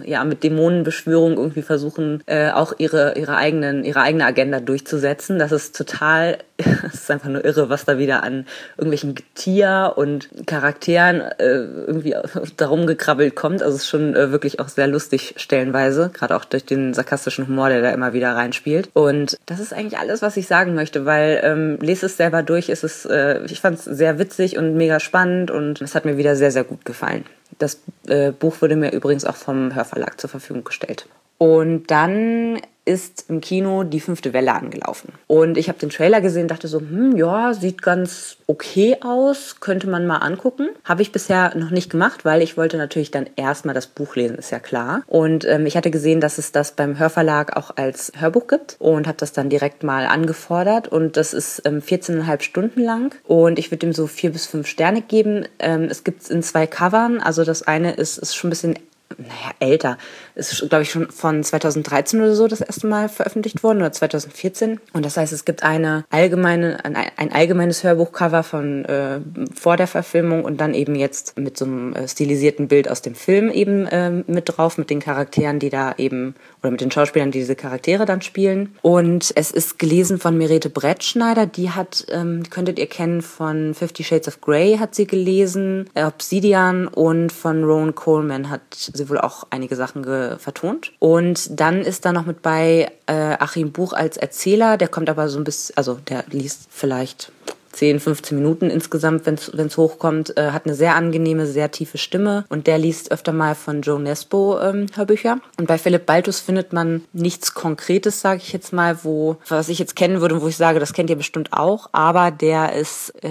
ja 0.04 0.24
mit 0.24 0.44
Dämonenbeschwörung 0.44 1.38
irgendwie 1.38 1.62
versuchen, 1.62 2.22
äh, 2.26 2.50
auch 2.50 2.74
ihre 2.76 3.18
ihre 3.18 3.36
eigenen 3.36 3.82
ihre 3.82 4.02
eigene 4.02 4.26
Agenda 4.26 4.60
durchzusetzen. 4.60 5.38
Das 5.38 5.50
ist 5.50 5.74
total 5.76 6.38
es 6.86 6.94
ist 6.94 7.10
einfach 7.10 7.28
nur 7.28 7.44
irre, 7.44 7.68
was 7.68 7.84
da 7.84 7.98
wieder 7.98 8.22
an 8.22 8.46
irgendwelchen 8.76 9.14
Tier 9.34 9.94
und 9.96 10.28
Charakteren 10.46 11.20
äh, 11.20 11.44
irgendwie 11.44 12.14
darum 12.56 12.86
gekrabbelt 12.86 13.34
kommt. 13.34 13.62
Also 13.62 13.76
es 13.76 13.82
ist 13.82 13.88
schon 13.88 14.14
äh, 14.14 14.30
wirklich 14.30 14.60
auch 14.60 14.68
sehr 14.68 14.86
lustig 14.86 15.34
stellenweise, 15.36 16.10
gerade 16.12 16.36
auch 16.36 16.44
durch 16.44 16.64
den 16.64 16.94
sarkastischen 16.94 17.48
Humor, 17.48 17.68
der 17.68 17.82
da 17.82 17.90
immer 17.90 18.12
wieder 18.12 18.34
reinspielt. 18.34 18.90
Und 18.94 19.38
das 19.46 19.60
ist 19.60 19.72
eigentlich 19.72 19.98
alles, 19.98 20.22
was 20.22 20.36
ich 20.36 20.46
sagen 20.46 20.74
möchte, 20.74 21.04
weil 21.04 21.40
ähm, 21.42 21.78
lese 21.80 22.06
es 22.06 22.16
selber 22.16 22.42
durch, 22.42 22.68
ist 22.68 22.84
es, 22.84 23.04
äh, 23.04 23.44
ich 23.46 23.60
fand 23.60 23.78
es 23.78 23.84
sehr 23.84 24.18
witzig 24.18 24.56
und 24.56 24.76
mega 24.76 25.00
spannend 25.00 25.50
und 25.50 25.80
es 25.80 25.94
hat 25.94 26.04
mir 26.04 26.16
wieder 26.16 26.36
sehr, 26.36 26.50
sehr 26.50 26.64
gut 26.64 26.84
gefallen. 26.84 27.24
Das 27.58 27.80
äh, 28.06 28.32
Buch 28.32 28.56
wurde 28.60 28.76
mir 28.76 28.92
übrigens 28.92 29.24
auch 29.24 29.36
vom 29.36 29.74
Hörverlag 29.74 30.20
zur 30.20 30.30
Verfügung 30.30 30.64
gestellt. 30.64 31.06
Und 31.38 31.90
dann 31.90 32.60
ist 32.84 33.26
im 33.28 33.40
Kino 33.40 33.84
die 33.84 34.00
fünfte 34.00 34.32
Welle 34.32 34.52
angelaufen. 34.54 35.12
Und 35.28 35.56
ich 35.56 35.68
habe 35.68 35.78
den 35.78 35.90
Trailer 35.90 36.20
gesehen, 36.20 36.48
dachte 36.48 36.66
so, 36.66 36.80
hm, 36.80 37.16
ja, 37.16 37.54
sieht 37.54 37.80
ganz 37.80 38.36
okay 38.48 38.96
aus, 39.02 39.56
könnte 39.60 39.88
man 39.88 40.06
mal 40.06 40.18
angucken. 40.18 40.68
Habe 40.84 41.02
ich 41.02 41.12
bisher 41.12 41.56
noch 41.56 41.70
nicht 41.70 41.90
gemacht, 41.90 42.24
weil 42.24 42.42
ich 42.42 42.56
wollte 42.56 42.76
natürlich 42.78 43.12
dann 43.12 43.28
erstmal 43.36 43.74
das 43.74 43.86
Buch 43.86 44.16
lesen, 44.16 44.36
ist 44.36 44.50
ja 44.50 44.58
klar. 44.58 45.02
Und 45.06 45.44
ähm, 45.44 45.66
ich 45.66 45.76
hatte 45.76 45.90
gesehen, 45.92 46.20
dass 46.20 46.38
es 46.38 46.50
das 46.50 46.72
beim 46.72 46.98
Hörverlag 46.98 47.56
auch 47.56 47.76
als 47.76 48.12
Hörbuch 48.18 48.48
gibt 48.48 48.76
und 48.80 49.06
habe 49.06 49.18
das 49.18 49.32
dann 49.32 49.48
direkt 49.48 49.84
mal 49.84 50.06
angefordert. 50.06 50.88
Und 50.88 51.16
das 51.16 51.34
ist 51.34 51.62
ähm, 51.64 51.80
14,5 51.80 52.42
Stunden 52.42 52.80
lang 52.80 53.14
und 53.24 53.58
ich 53.58 53.70
würde 53.70 53.86
ihm 53.86 53.92
so 53.92 54.08
vier 54.08 54.30
bis 54.32 54.46
fünf 54.46 54.66
Sterne 54.66 55.02
geben. 55.02 55.46
Ähm, 55.60 55.84
es 55.84 56.02
gibt 56.02 56.22
es 56.22 56.30
in 56.30 56.42
zwei 56.42 56.66
Covern, 56.66 57.20
also 57.20 57.44
das 57.44 57.62
eine 57.62 57.92
ist, 57.92 58.18
ist 58.18 58.34
schon 58.34 58.48
ein 58.48 58.50
bisschen 58.50 58.78
naja, 59.18 59.52
älter. 59.60 59.98
Ist, 60.34 60.68
glaube 60.68 60.82
ich, 60.82 60.90
schon 60.90 61.10
von 61.10 61.42
2013 61.42 62.20
oder 62.20 62.34
so 62.34 62.48
das 62.48 62.60
erste 62.60 62.86
Mal 62.86 63.08
veröffentlicht 63.08 63.62
worden 63.62 63.78
oder 63.78 63.92
2014. 63.92 64.80
Und 64.92 65.04
das 65.04 65.16
heißt, 65.16 65.32
es 65.32 65.44
gibt 65.44 65.62
eine 65.62 66.04
allgemeine, 66.10 66.84
ein, 66.84 66.96
ein 66.96 67.32
allgemeines 67.32 67.84
Hörbuchcover 67.84 68.42
von 68.42 68.84
äh, 68.84 69.20
vor 69.54 69.76
der 69.76 69.86
Verfilmung 69.86 70.44
und 70.44 70.60
dann 70.60 70.74
eben 70.74 70.94
jetzt 70.94 71.38
mit 71.38 71.56
so 71.56 71.64
einem 71.64 71.94
äh, 71.94 72.08
stilisierten 72.08 72.68
Bild 72.68 72.88
aus 72.88 73.02
dem 73.02 73.14
Film 73.14 73.50
eben 73.50 73.86
äh, 73.86 74.10
mit 74.10 74.44
drauf, 74.46 74.78
mit 74.78 74.90
den 74.90 75.00
Charakteren, 75.00 75.58
die 75.58 75.70
da 75.70 75.94
eben, 75.98 76.34
oder 76.62 76.70
mit 76.70 76.80
den 76.80 76.90
Schauspielern, 76.90 77.30
die 77.30 77.40
diese 77.40 77.56
Charaktere 77.56 78.06
dann 78.06 78.22
spielen. 78.22 78.74
Und 78.82 79.32
es 79.34 79.50
ist 79.50 79.78
gelesen 79.78 80.18
von 80.18 80.36
Merete 80.36 80.70
Brettschneider, 80.70 81.46
die 81.46 81.70
hat, 81.70 82.06
ähm, 82.10 82.42
könntet 82.50 82.78
ihr 82.78 82.86
kennen 82.86 83.22
von 83.22 83.74
Fifty 83.74 84.04
Shades 84.04 84.28
of 84.28 84.40
Grey 84.40 84.76
hat 84.78 84.94
sie 84.94 85.06
gelesen, 85.06 85.88
Obsidian 85.94 86.88
und 86.88 87.32
von 87.32 87.64
Rowan 87.64 87.94
Coleman 87.94 88.50
hat 88.50 88.60
sie 88.70 89.01
wohl 89.08 89.18
auch 89.18 89.46
einige 89.50 89.76
Sachen 89.76 90.04
vertont. 90.38 90.92
Und 90.98 91.60
dann 91.60 91.82
ist 91.82 92.04
da 92.04 92.12
noch 92.12 92.26
mit 92.26 92.42
bei 92.42 92.90
äh, 93.06 93.12
Achim 93.38 93.72
Buch 93.72 93.92
als 93.92 94.16
Erzähler, 94.16 94.76
der 94.76 94.88
kommt 94.88 95.08
aber 95.10 95.28
so 95.28 95.38
ein 95.38 95.44
bisschen, 95.44 95.76
also 95.76 95.94
der 96.08 96.24
liest 96.30 96.68
vielleicht 96.70 97.32
10, 97.72 98.00
15 98.00 98.36
Minuten 98.36 98.70
insgesamt, 98.70 99.26
wenn 99.26 99.34
es 99.66 99.76
hochkommt, 99.76 100.36
äh, 100.36 100.50
hat 100.50 100.66
eine 100.66 100.74
sehr 100.74 100.94
angenehme, 100.94 101.46
sehr 101.46 101.70
tiefe 101.70 101.98
Stimme. 101.98 102.44
Und 102.48 102.66
der 102.66 102.78
liest 102.78 103.10
öfter 103.10 103.32
mal 103.32 103.54
von 103.54 103.82
Joe 103.82 104.00
Nesbo 104.00 104.60
ähm, 104.60 104.86
Hörbücher. 104.94 105.38
Und 105.58 105.66
bei 105.66 105.78
Philipp 105.78 106.06
Baltus 106.06 106.40
findet 106.40 106.72
man 106.72 107.02
nichts 107.12 107.54
Konkretes, 107.54 108.20
sage 108.20 108.40
ich 108.42 108.52
jetzt 108.52 108.72
mal, 108.72 109.04
wo 109.04 109.36
was 109.48 109.68
ich 109.68 109.78
jetzt 109.78 109.96
kennen 109.96 110.20
würde 110.20 110.34
und 110.34 110.42
wo 110.42 110.48
ich 110.48 110.56
sage, 110.56 110.80
das 110.80 110.92
kennt 110.92 111.10
ihr 111.10 111.16
bestimmt 111.16 111.52
auch, 111.52 111.88
aber 111.92 112.30
der 112.30 112.74
ist, 112.74 113.10
äh, 113.22 113.30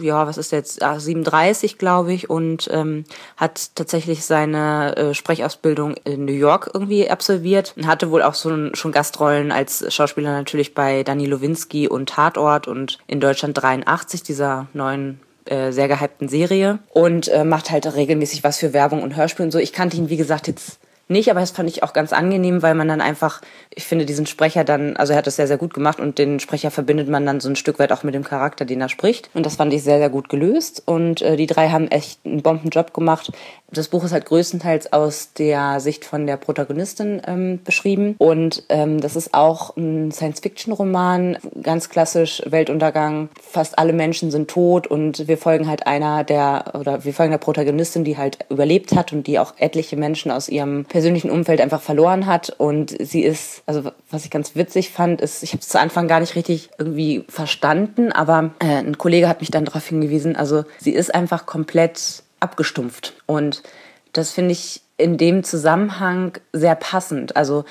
ja, 0.00 0.26
was 0.26 0.38
ist 0.38 0.52
der 0.52 0.60
jetzt, 0.60 0.82
ah, 0.82 0.98
37, 0.98 1.78
glaube 1.78 2.12
ich, 2.12 2.30
und 2.30 2.68
ähm, 2.72 3.04
hat 3.36 3.74
tatsächlich 3.74 4.24
seine 4.24 4.96
äh, 4.96 5.14
Sprechausbildung 5.14 5.94
in 6.04 6.24
New 6.24 6.32
York 6.32 6.70
irgendwie 6.72 7.10
absolviert. 7.10 7.74
Und 7.76 7.86
hatte 7.86 8.10
wohl 8.10 8.22
auch 8.22 8.34
so 8.34 8.50
ein, 8.50 8.74
schon 8.74 8.92
Gastrollen 8.92 9.52
als 9.52 9.92
Schauspieler 9.92 10.32
natürlich 10.32 10.74
bei 10.74 11.02
Dani 11.02 11.26
Lowinski 11.26 11.88
und 11.88 12.08
Tatort 12.08 12.68
und 12.68 12.98
in 13.06 13.20
Deutschland 13.20 13.56
drei 13.60 13.73
83, 13.82 14.22
dieser 14.22 14.68
neuen 14.72 15.20
äh, 15.46 15.72
sehr 15.72 15.88
gehypten 15.88 16.28
Serie 16.28 16.78
und 16.92 17.28
äh, 17.28 17.44
macht 17.44 17.70
halt 17.70 17.94
regelmäßig 17.94 18.44
was 18.44 18.58
für 18.58 18.72
Werbung 18.72 19.02
und 19.02 19.16
Hörspiel 19.16 19.44
und 19.44 19.50
so. 19.50 19.58
Ich 19.58 19.72
kannte 19.72 19.96
ihn, 19.96 20.08
wie 20.08 20.16
gesagt, 20.16 20.46
jetzt 20.46 20.78
nicht, 21.08 21.30
aber 21.30 21.40
das 21.40 21.50
fand 21.50 21.68
ich 21.68 21.82
auch 21.82 21.92
ganz 21.92 22.12
angenehm, 22.12 22.62
weil 22.62 22.74
man 22.74 22.88
dann 22.88 23.00
einfach, 23.00 23.42
ich 23.70 23.84
finde 23.84 24.06
diesen 24.06 24.26
Sprecher 24.26 24.64
dann, 24.64 24.96
also 24.96 25.12
er 25.12 25.18
hat 25.18 25.26
das 25.26 25.36
sehr, 25.36 25.46
sehr 25.46 25.58
gut 25.58 25.74
gemacht 25.74 26.00
und 26.00 26.18
den 26.18 26.40
Sprecher 26.40 26.70
verbindet 26.70 27.08
man 27.08 27.26
dann 27.26 27.40
so 27.40 27.48
ein 27.48 27.56
Stück 27.56 27.78
weit 27.78 27.92
auch 27.92 28.02
mit 28.04 28.14
dem 28.14 28.24
Charakter, 28.24 28.64
den 28.64 28.80
er 28.80 28.88
spricht. 28.88 29.28
Und 29.34 29.44
das 29.44 29.56
fand 29.56 29.72
ich 29.74 29.82
sehr, 29.82 29.98
sehr 29.98 30.08
gut 30.08 30.28
gelöst 30.28 30.82
und 30.86 31.20
äh, 31.20 31.36
die 31.36 31.46
drei 31.46 31.68
haben 31.68 31.88
echt 31.88 32.20
einen 32.24 32.42
Bombenjob 32.42 32.94
gemacht. 32.94 33.32
Das 33.70 33.88
Buch 33.88 34.04
ist 34.04 34.12
halt 34.12 34.24
größtenteils 34.24 34.92
aus 34.92 35.32
der 35.34 35.80
Sicht 35.80 36.04
von 36.04 36.26
der 36.26 36.36
Protagonistin 36.36 37.20
ähm, 37.26 37.60
beschrieben 37.62 38.14
und 38.18 38.62
ähm, 38.68 39.00
das 39.00 39.16
ist 39.16 39.34
auch 39.34 39.76
ein 39.76 40.10
Science-Fiction-Roman, 40.10 41.38
ganz 41.62 41.90
klassisch 41.90 42.42
Weltuntergang, 42.46 43.28
fast 43.42 43.78
alle 43.78 43.92
Menschen 43.92 44.30
sind 44.30 44.48
tot 44.48 44.86
und 44.86 45.28
wir 45.28 45.36
folgen 45.36 45.68
halt 45.68 45.86
einer 45.86 46.24
der, 46.24 46.72
oder 46.78 47.04
wir 47.04 47.12
folgen 47.12 47.32
der 47.32 47.38
Protagonistin, 47.38 48.04
die 48.04 48.16
halt 48.16 48.38
überlebt 48.48 48.94
hat 48.94 49.12
und 49.12 49.26
die 49.26 49.38
auch 49.38 49.54
etliche 49.58 49.96
Menschen 49.96 50.30
aus 50.30 50.48
ihrem 50.48 50.86
persönlichen 50.94 51.28
Umfeld 51.28 51.60
einfach 51.60 51.82
verloren 51.82 52.26
hat. 52.26 52.50
Und 52.56 52.94
sie 53.00 53.24
ist, 53.24 53.64
also 53.66 53.90
was 54.10 54.24
ich 54.24 54.30
ganz 54.30 54.54
witzig 54.54 54.90
fand, 54.90 55.20
ist, 55.20 55.42
ich 55.42 55.50
habe 55.50 55.60
es 55.60 55.66
zu 55.66 55.80
Anfang 55.80 56.06
gar 56.06 56.20
nicht 56.20 56.36
richtig 56.36 56.70
irgendwie 56.78 57.24
verstanden, 57.28 58.12
aber 58.12 58.52
äh, 58.60 58.76
ein 58.76 58.96
Kollege 58.96 59.28
hat 59.28 59.40
mich 59.40 59.50
dann 59.50 59.64
darauf 59.64 59.84
hingewiesen, 59.84 60.36
also 60.36 60.62
sie 60.78 60.92
ist 60.92 61.12
einfach 61.12 61.46
komplett 61.46 62.22
abgestumpft. 62.38 63.14
Und 63.26 63.64
das 64.12 64.30
finde 64.30 64.52
ich 64.52 64.82
in 64.96 65.16
dem 65.16 65.42
Zusammenhang 65.42 66.38
sehr 66.52 66.76
passend. 66.76 67.34
Also 67.34 67.64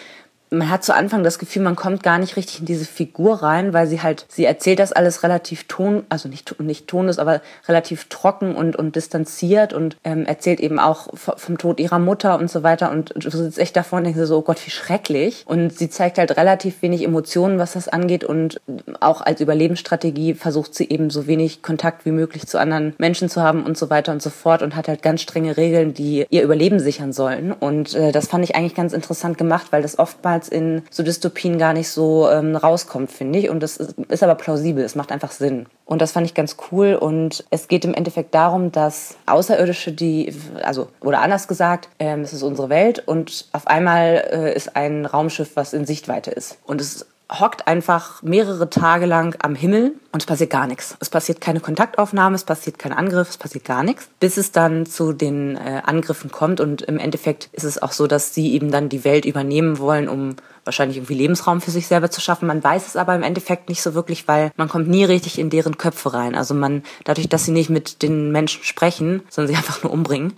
man 0.54 0.70
hat 0.70 0.84
zu 0.84 0.94
Anfang 0.94 1.24
das 1.24 1.40
Gefühl, 1.40 1.64
man 1.64 1.76
kommt 1.76 2.04
gar 2.04 2.20
nicht 2.20 2.38
richtig 2.38 2.60
in 2.60 2.66
diese 2.66 2.86
Figur 2.86 3.44
rein, 3.44 3.74
weil 3.74 3.88
sie 3.88 4.02
halt, 4.02 4.26
sie 4.30 4.46
erzählt 4.46 4.80
das 4.80 4.92
alles 4.92 5.24
relativ 5.24 5.66
ton, 5.68 6.04
also 6.10 6.30
nicht, 6.30 6.60
nicht 6.60 6.88
tonlos, 6.88 7.20
aber 7.20 7.42
relativ 7.68 8.06
trocken 8.10 8.56
und, 8.56 8.76
und 8.76 8.96
distanziert 8.96 9.74
und 9.74 9.98
ähm, 10.04 10.26
erzählt 10.26 10.60
eben 10.60 10.80
auch 10.80 11.08
vom 11.14 11.58
Tod 11.58 11.80
ihrer 11.80 12.00
Mutter 12.00 12.40
und 12.40 12.50
so 12.50 12.64
weiter 12.64 12.92
und 12.92 13.14
du 13.16 13.30
sitzt 13.30 13.60
echt 13.60 13.76
davor 13.76 13.98
und 13.98 14.06
denkst 14.06 14.20
so, 14.24 14.38
oh 14.38 14.42
Gott, 14.42 14.66
wie 14.66 14.72
schrecklich. 14.72 15.44
Und 15.46 15.78
sie 15.78 15.90
zeigt 15.90 16.18
halt 16.18 16.38
relativ 16.38 16.82
wenig 16.82 17.04
Emotionen, 17.04 17.60
was 17.60 17.74
das 17.74 17.88
angeht 17.88 18.24
und 18.24 18.62
auch 19.00 19.22
als 19.22 19.42
Überlebensstrategie 19.42 20.36
versucht 20.36 20.76
sie 20.76 20.90
eben 20.90 21.10
so 21.10 21.28
wenig 21.28 21.62
Kontakt 21.62 22.06
wie 22.06 22.12
möglich 22.12 22.48
zu 22.48 22.60
anderen 22.60 22.94
Menschen 22.98 23.30
zu 23.30 23.42
haben 23.42 23.64
und 23.64 23.78
so 23.78 23.90
weiter 23.90 24.12
und 24.12 24.22
so 24.22 24.30
fort 24.30 24.62
und 24.62 24.76
hat 24.76 24.88
halt 24.88 25.02
ganz 25.02 25.22
strenge 25.22 25.58
Regeln, 25.58 25.94
die 25.94 26.26
ihr 26.30 26.44
Überleben 26.44 26.80
sichern 26.80 27.14
sollen. 27.14 27.52
Und 27.52 27.94
äh, 27.96 28.12
das 28.12 28.28
fand 28.28 28.44
ich 28.44 28.56
eigentlich 28.56 28.76
ganz 28.76 28.94
interessant 28.94 29.38
gemacht, 29.38 29.68
weil 29.72 29.82
das 29.82 30.00
oftmals 30.00 30.43
oftmals 30.44 30.48
in 30.50 30.84
so 30.90 31.04
Dystopien 31.04 31.58
gar 31.58 31.74
nicht 31.74 31.90
so 31.90 32.30
ähm, 32.30 32.56
rauskommt, 32.56 33.12
finde 33.12 33.40
ich. 33.40 33.50
Und 33.50 33.62
das 33.62 33.78
ist, 33.78 33.96
ist 34.10 34.24
aber 34.24 34.36
plausibel, 34.36 34.84
es 34.84 34.96
macht 34.96 35.12
einfach 35.12 35.32
Sinn. 35.32 35.66
Und 35.86 36.02
das 36.02 36.12
fand 36.12 36.26
ich 36.26 36.34
ganz 36.34 36.58
cool. 36.72 36.96
Und 36.96 37.44
es 37.50 37.68
geht 37.68 37.86
im 37.86 37.94
Endeffekt 37.94 38.34
darum, 38.34 38.72
dass 38.72 39.18
Außerirdische, 39.26 39.92
die, 39.92 40.34
also, 40.64 40.88
oder 41.02 41.22
anders 41.22 41.48
gesagt, 41.48 41.90
ähm, 42.00 42.22
es 42.22 42.34
ist 42.34 42.44
unsere 42.44 42.70
Welt 42.70 43.00
und 43.06 43.48
auf 43.52 43.68
einmal 43.68 44.24
äh, 44.32 44.56
ist 44.56 44.76
ein 44.76 45.06
Raumschiff, 45.06 45.56
was 45.56 45.74
in 45.74 45.86
Sichtweite 45.86 46.32
ist. 46.32 46.58
Und 46.66 46.82
es 46.82 47.06
hockt 47.40 47.68
einfach 47.68 48.22
mehrere 48.22 48.70
Tage 48.70 49.06
lang 49.06 49.36
am 49.42 49.56
Himmel 49.56 49.96
und 50.12 50.22
es 50.22 50.26
passiert 50.26 50.52
gar 50.52 50.68
nichts. 50.68 50.96
Es 51.00 51.10
passiert 51.10 51.42
keine 51.42 51.60
Kontaktaufnahme, 51.60 52.36
es 52.36 52.44
passiert 52.44 52.78
kein 52.78 52.94
Angriff, 52.94 53.30
es 53.30 53.38
passiert 53.38 53.66
gar 53.66 53.84
nichts, 53.84 54.10
bis 54.20 54.38
es 54.38 54.52
dann 54.52 54.86
zu 54.86 55.14
den 55.14 55.58
äh, 55.58 55.82
Angriffen 55.84 56.32
kommt. 56.32 56.60
Und 56.60 56.84
im 56.84 57.00
Endeffekt 57.00 57.50
ist 57.52 57.64
es 57.64 57.82
auch 57.82 57.92
so, 57.92 58.08
dass 58.08 58.34
sie 58.34 58.54
eben 58.54 58.72
dann 58.72 58.90
die 58.90 59.04
Welt 59.04 59.26
übernehmen 59.26 59.80
wollen, 59.80 60.10
um 60.10 60.36
wahrscheinlich 60.64 60.98
irgendwie 60.98 61.16
Lebensraum 61.16 61.60
für 61.60 61.72
sich 61.72 61.88
selber 61.88 62.12
zu 62.12 62.22
schaffen. 62.22 62.48
Man 62.48 62.64
weiß 62.64 62.88
es 62.88 62.96
aber 62.96 63.16
im 63.16 63.24
Endeffekt 63.24 63.68
nicht 63.68 63.82
so 63.82 63.96
wirklich, 63.96 64.28
weil 64.28 64.52
man 64.56 64.70
kommt 64.70 64.88
nie 64.88 65.04
richtig 65.04 65.40
in 65.40 65.50
deren 65.50 65.78
Köpfe 65.78 66.14
rein. 66.14 66.36
Also 66.36 66.54
man, 66.54 66.84
dadurch, 67.04 67.30
dass 67.30 67.46
sie 67.46 67.52
nicht 67.52 67.70
mit 67.70 68.02
den 68.04 68.32
Menschen 68.32 68.64
sprechen, 68.64 69.24
sondern 69.30 69.54
sie 69.54 69.58
einfach 69.62 69.84
nur 69.84 69.92
umbringen, 69.92 70.34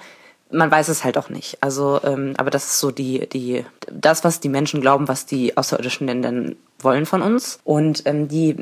man 0.51 0.71
weiß 0.71 0.89
es 0.89 1.03
halt 1.03 1.17
auch 1.17 1.29
nicht. 1.29 1.57
Also, 1.61 1.99
ähm, 2.03 2.33
aber 2.37 2.49
das 2.49 2.65
ist 2.65 2.79
so 2.79 2.91
die, 2.91 3.27
die, 3.27 3.65
das, 3.91 4.23
was 4.23 4.39
die 4.39 4.49
Menschen 4.49 4.81
glauben, 4.81 5.07
was 5.07 5.25
die 5.25 5.57
Außerirdischen 5.57 6.07
denn 6.07 6.21
dann 6.21 6.55
wollen 6.79 7.05
von 7.05 7.21
uns. 7.21 7.59
Und 7.63 8.03
ähm, 8.05 8.27
die 8.27 8.57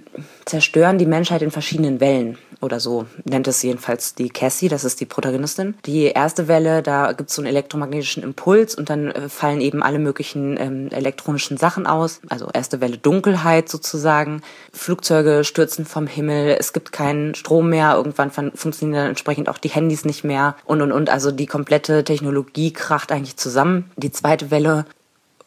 zerstören 0.45 0.97
die 0.97 1.05
Menschheit 1.05 1.41
in 1.41 1.51
verschiedenen 1.51 1.99
Wellen 1.99 2.37
oder 2.63 2.79
so 2.79 3.05
nennt 3.25 3.47
es 3.47 3.61
jedenfalls 3.61 4.15
die 4.15 4.29
Cassie, 4.29 4.69
das 4.69 4.83
ist 4.83 4.99
die 5.01 5.05
Protagonistin. 5.05 5.75
Die 5.85 6.05
erste 6.05 6.47
Welle, 6.47 6.81
da 6.81 7.11
gibt 7.11 7.29
es 7.29 7.35
so 7.35 7.41
einen 7.41 7.49
elektromagnetischen 7.49 8.23
Impuls 8.23 8.73
und 8.73 8.89
dann 8.89 9.11
äh, 9.11 9.29
fallen 9.29 9.61
eben 9.61 9.83
alle 9.83 9.99
möglichen 9.99 10.57
ähm, 10.59 10.89
elektronischen 10.91 11.57
Sachen 11.57 11.85
aus. 11.85 12.21
Also 12.29 12.49
erste 12.51 12.81
Welle 12.81 12.97
Dunkelheit 12.97 13.69
sozusagen. 13.69 14.41
Flugzeuge 14.71 15.43
stürzen 15.43 15.85
vom 15.85 16.07
Himmel, 16.07 16.55
es 16.57 16.73
gibt 16.73 16.91
keinen 16.91 17.35
Strom 17.35 17.69
mehr, 17.69 17.95
irgendwann 17.95 18.31
funktionieren 18.31 18.93
dann 18.93 19.09
entsprechend 19.09 19.49
auch 19.49 19.57
die 19.57 19.69
Handys 19.69 20.05
nicht 20.05 20.23
mehr 20.23 20.55
und 20.65 20.81
und 20.81 20.91
und. 20.91 21.09
Also 21.09 21.31
die 21.31 21.45
komplette 21.45 22.03
Technologie 22.03 22.71
kracht 22.71 23.11
eigentlich 23.11 23.35
zusammen. 23.35 23.91
Die 23.97 24.11
zweite 24.11 24.51
Welle, 24.51 24.85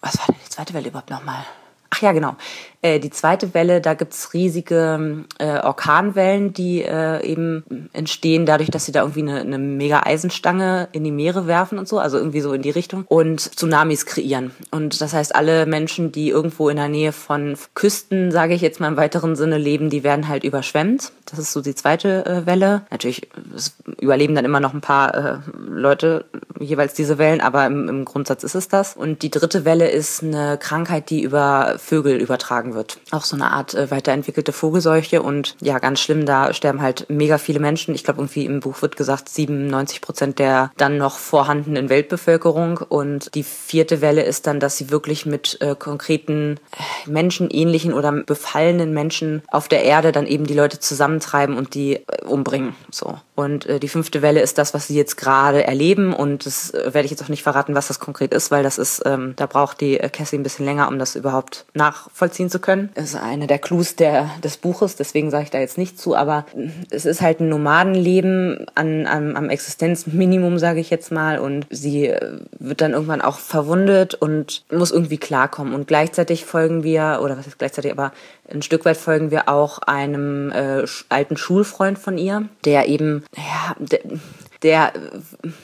was 0.01 0.19
war 0.19 0.27
denn 0.27 0.37
die 0.45 0.51
zweite 0.51 0.75
Welle 0.75 0.89
überhaupt 0.89 1.11
nochmal? 1.11 1.45
Ach 1.91 2.03
ja, 2.03 2.13
genau. 2.13 2.37
Äh, 2.87 3.01
die 3.01 3.11
zweite 3.11 3.53
Welle, 3.53 3.81
da 3.81 3.95
gibt's 3.95 4.33
riesige 4.33 5.25
äh, 5.39 5.59
Orkanwellen, 5.59 6.53
die 6.53 6.83
äh, 6.83 7.25
eben 7.27 7.89
entstehen 7.93 8.47
dadurch, 8.47 8.71
dass 8.71 8.85
sie 8.87 8.93
da 8.93 9.01
irgendwie 9.01 9.23
eine, 9.23 9.41
eine 9.41 9.59
mega 9.59 10.03
Eisenstange 10.05 10.89
in 10.93 11.03
die 11.03 11.11
Meere 11.11 11.49
werfen 11.49 11.79
und 11.79 11.89
so, 11.89 11.99
also 11.99 12.17
irgendwie 12.17 12.41
so 12.41 12.53
in 12.53 12.63
die 12.63 12.71
Richtung 12.71 13.05
und 13.09 13.41
Tsunamis 13.41 14.07
kreieren. 14.07 14.53
Und 14.71 15.01
das 15.01 15.15
heißt, 15.15 15.35
alle 15.35 15.67
Menschen, 15.67 16.13
die 16.13 16.29
irgendwo 16.29 16.69
in 16.69 16.77
der 16.77 16.89
Nähe 16.89 17.11
von 17.11 17.57
Küsten, 17.75 18.31
sage 18.31 18.55
ich 18.55 18.61
jetzt 18.61 18.79
mal 18.79 18.89
im 18.89 18.97
weiteren 18.97 19.35
Sinne, 19.35 19.59
leben, 19.59 19.91
die 19.91 20.05
werden 20.05 20.29
halt 20.29 20.45
überschwemmt. 20.45 21.11
Das 21.25 21.41
ist 21.41 21.53
so 21.53 21.61
die 21.61 21.75
zweite 21.75 22.25
äh, 22.25 22.47
Welle. 22.47 22.83
Natürlich 22.91 23.29
überleben 24.01 24.37
dann 24.37 24.45
immer 24.45 24.61
noch 24.61 24.75
ein 24.75 24.81
paar 24.81 25.15
äh, 25.15 25.39
Leute 25.69 26.25
jeweils 26.59 26.95
diese 26.95 27.19
Wellen, 27.19 27.41
aber 27.41 27.67
im, 27.67 27.89
im 27.89 28.05
Grundsatz 28.05 28.45
ist 28.45 28.55
es 28.55 28.69
das. 28.69 28.97
Und 28.97 29.23
die 29.23 29.31
dritte 29.31 29.65
Welle 29.65 29.91
ist 29.91 30.23
eine 30.23 30.57
Krankheit, 30.59 31.11
die 31.11 31.23
über 31.23 31.75
Vögel 31.79 32.17
übertragen 32.21 32.75
wird. 32.75 32.76
Auch 33.11 33.25
so 33.25 33.37
eine 33.37 33.51
Art 33.51 33.75
äh, 33.75 33.91
weiterentwickelte 33.91 34.53
Vogelseuche 34.53 35.23
und 35.23 35.57
ja, 35.61 35.79
ganz 35.79 36.01
schlimm, 36.01 36.27
da 36.27 36.53
sterben 36.53 36.83
halt 36.83 37.07
mega 37.09 37.39
viele 37.39 37.61
Menschen. 37.61 37.95
Ich 37.95 38.05
glaube, 38.05 38.21
irgendwie 38.21 38.45
im 38.45 38.61
Buch 38.61 38.83
wird 38.83 38.97
gesagt, 38.97 39.29
97 39.29 40.01
Prozent 40.01 40.39
der 40.39 40.71
dann 40.77 40.99
noch 40.99 41.19
vorhandenen 41.19 41.89
Weltbevölkerung. 41.89 42.79
Und 42.79 43.35
die 43.35 43.43
vierte 43.43 44.01
Welle 44.01 44.23
ist 44.23 44.47
dann, 44.47 44.61
dass 44.61 44.77
sie 44.77 44.91
wirklich 44.91 45.27
mit 45.27 45.59
äh, 45.61 45.75
konkreten 45.75 46.59
äh, 46.73 47.11
menschenähnlichen 47.11 47.93
oder 47.93 48.13
befallenen 48.13 48.93
Menschen 48.93 49.43
auf 49.51 49.69
der 49.69 49.85
Erde 49.85 50.13
dann 50.13 50.27
eben 50.27 50.47
die 50.47 50.55
Leute 50.55 50.79
zusammentreiben 50.79 51.57
und 51.57 51.75
die 51.75 51.97
äh, 51.97 52.25
umbringen. 52.25 52.75
So. 52.91 53.19
Und 53.35 53.67
äh, 53.67 53.79
die 53.81 53.89
fünfte 53.89 54.23
Welle 54.23 54.41
ist 54.41 54.59
das, 54.59 54.75
was 54.75 54.89
sie 54.89 54.97
jetzt 54.97 55.17
gerade 55.17 55.65
erleben. 55.65 56.13
Und 56.13 56.47
das 56.47 56.71
äh, 56.71 56.95
werde 56.95 57.05
ich 57.05 57.11
jetzt 57.11 57.23
auch 57.23 57.29
nicht 57.29 57.43
verraten, 57.43 57.75
was 57.75 57.89
das 57.89 58.01
konkret 58.01 58.33
ist, 58.33 58.51
weil 58.51 58.63
das 58.63 58.79
ist, 58.79 59.03
ähm, 59.05 59.35
da 59.37 59.47
braucht 59.47 59.81
die 59.81 59.97
Cassie 59.97 60.39
ein 60.39 60.43
bisschen 60.43 60.65
länger, 60.65 60.89
um 60.89 60.99
das 60.99 61.17
überhaupt 61.17 61.67
nachvollziehen 61.75 62.51
zu 62.51 62.59
können. 62.59 62.66
Das 62.95 63.07
ist 63.07 63.17
eine 63.17 63.47
der 63.47 63.59
Clues 63.59 63.97
der, 63.97 64.31
des 64.43 64.57
Buches, 64.57 64.97
deswegen 64.97 65.31
sage 65.31 65.45
ich 65.45 65.51
da 65.51 65.59
jetzt 65.59 65.79
nicht 65.79 65.99
zu, 65.99 66.17
aber 66.17 66.47
es 66.91 67.05
ist 67.05 67.21
halt 67.21 67.41
ein 67.41 67.49
Nomadenleben 67.49 68.67
an, 68.75 69.07
am, 69.07 69.37
am 69.37 69.51
Existenzminimum, 69.51 70.59
sage 70.59 70.81
ich 70.81 70.91
jetzt 70.91 71.13
mal. 71.13 71.39
Und 71.39 71.67
sie 71.71 72.07
äh, 72.09 72.39
wird 72.59 72.81
dann 72.81 72.93
irgendwann 72.93 73.23
auch 73.23 73.39
verwundet 73.39 74.15
und 74.15 74.65
muss 74.71 74.91
irgendwie 74.91 75.19
klarkommen. 75.19 75.75
Und 75.75 75.87
gleichzeitig 75.87 76.45
folgen 76.45 76.83
wir, 76.83 77.21
oder 77.23 77.39
was 77.39 77.47
ist 77.47 77.59
gleichzeitig, 77.59 77.93
aber 77.93 78.13
ein 78.51 78.63
Stück 78.63 78.85
weit 78.85 78.97
folgen 78.97 79.31
wir 79.31 79.49
auch 79.49 79.79
einem 79.79 80.51
äh, 80.53 80.85
alten 81.09 81.37
Schulfreund 81.37 81.99
von 81.99 82.19
ihr, 82.19 82.49
der 82.65 82.89
eben 82.89 83.25
ja, 83.37 83.77
der, 83.79 84.01
der, 84.67 84.93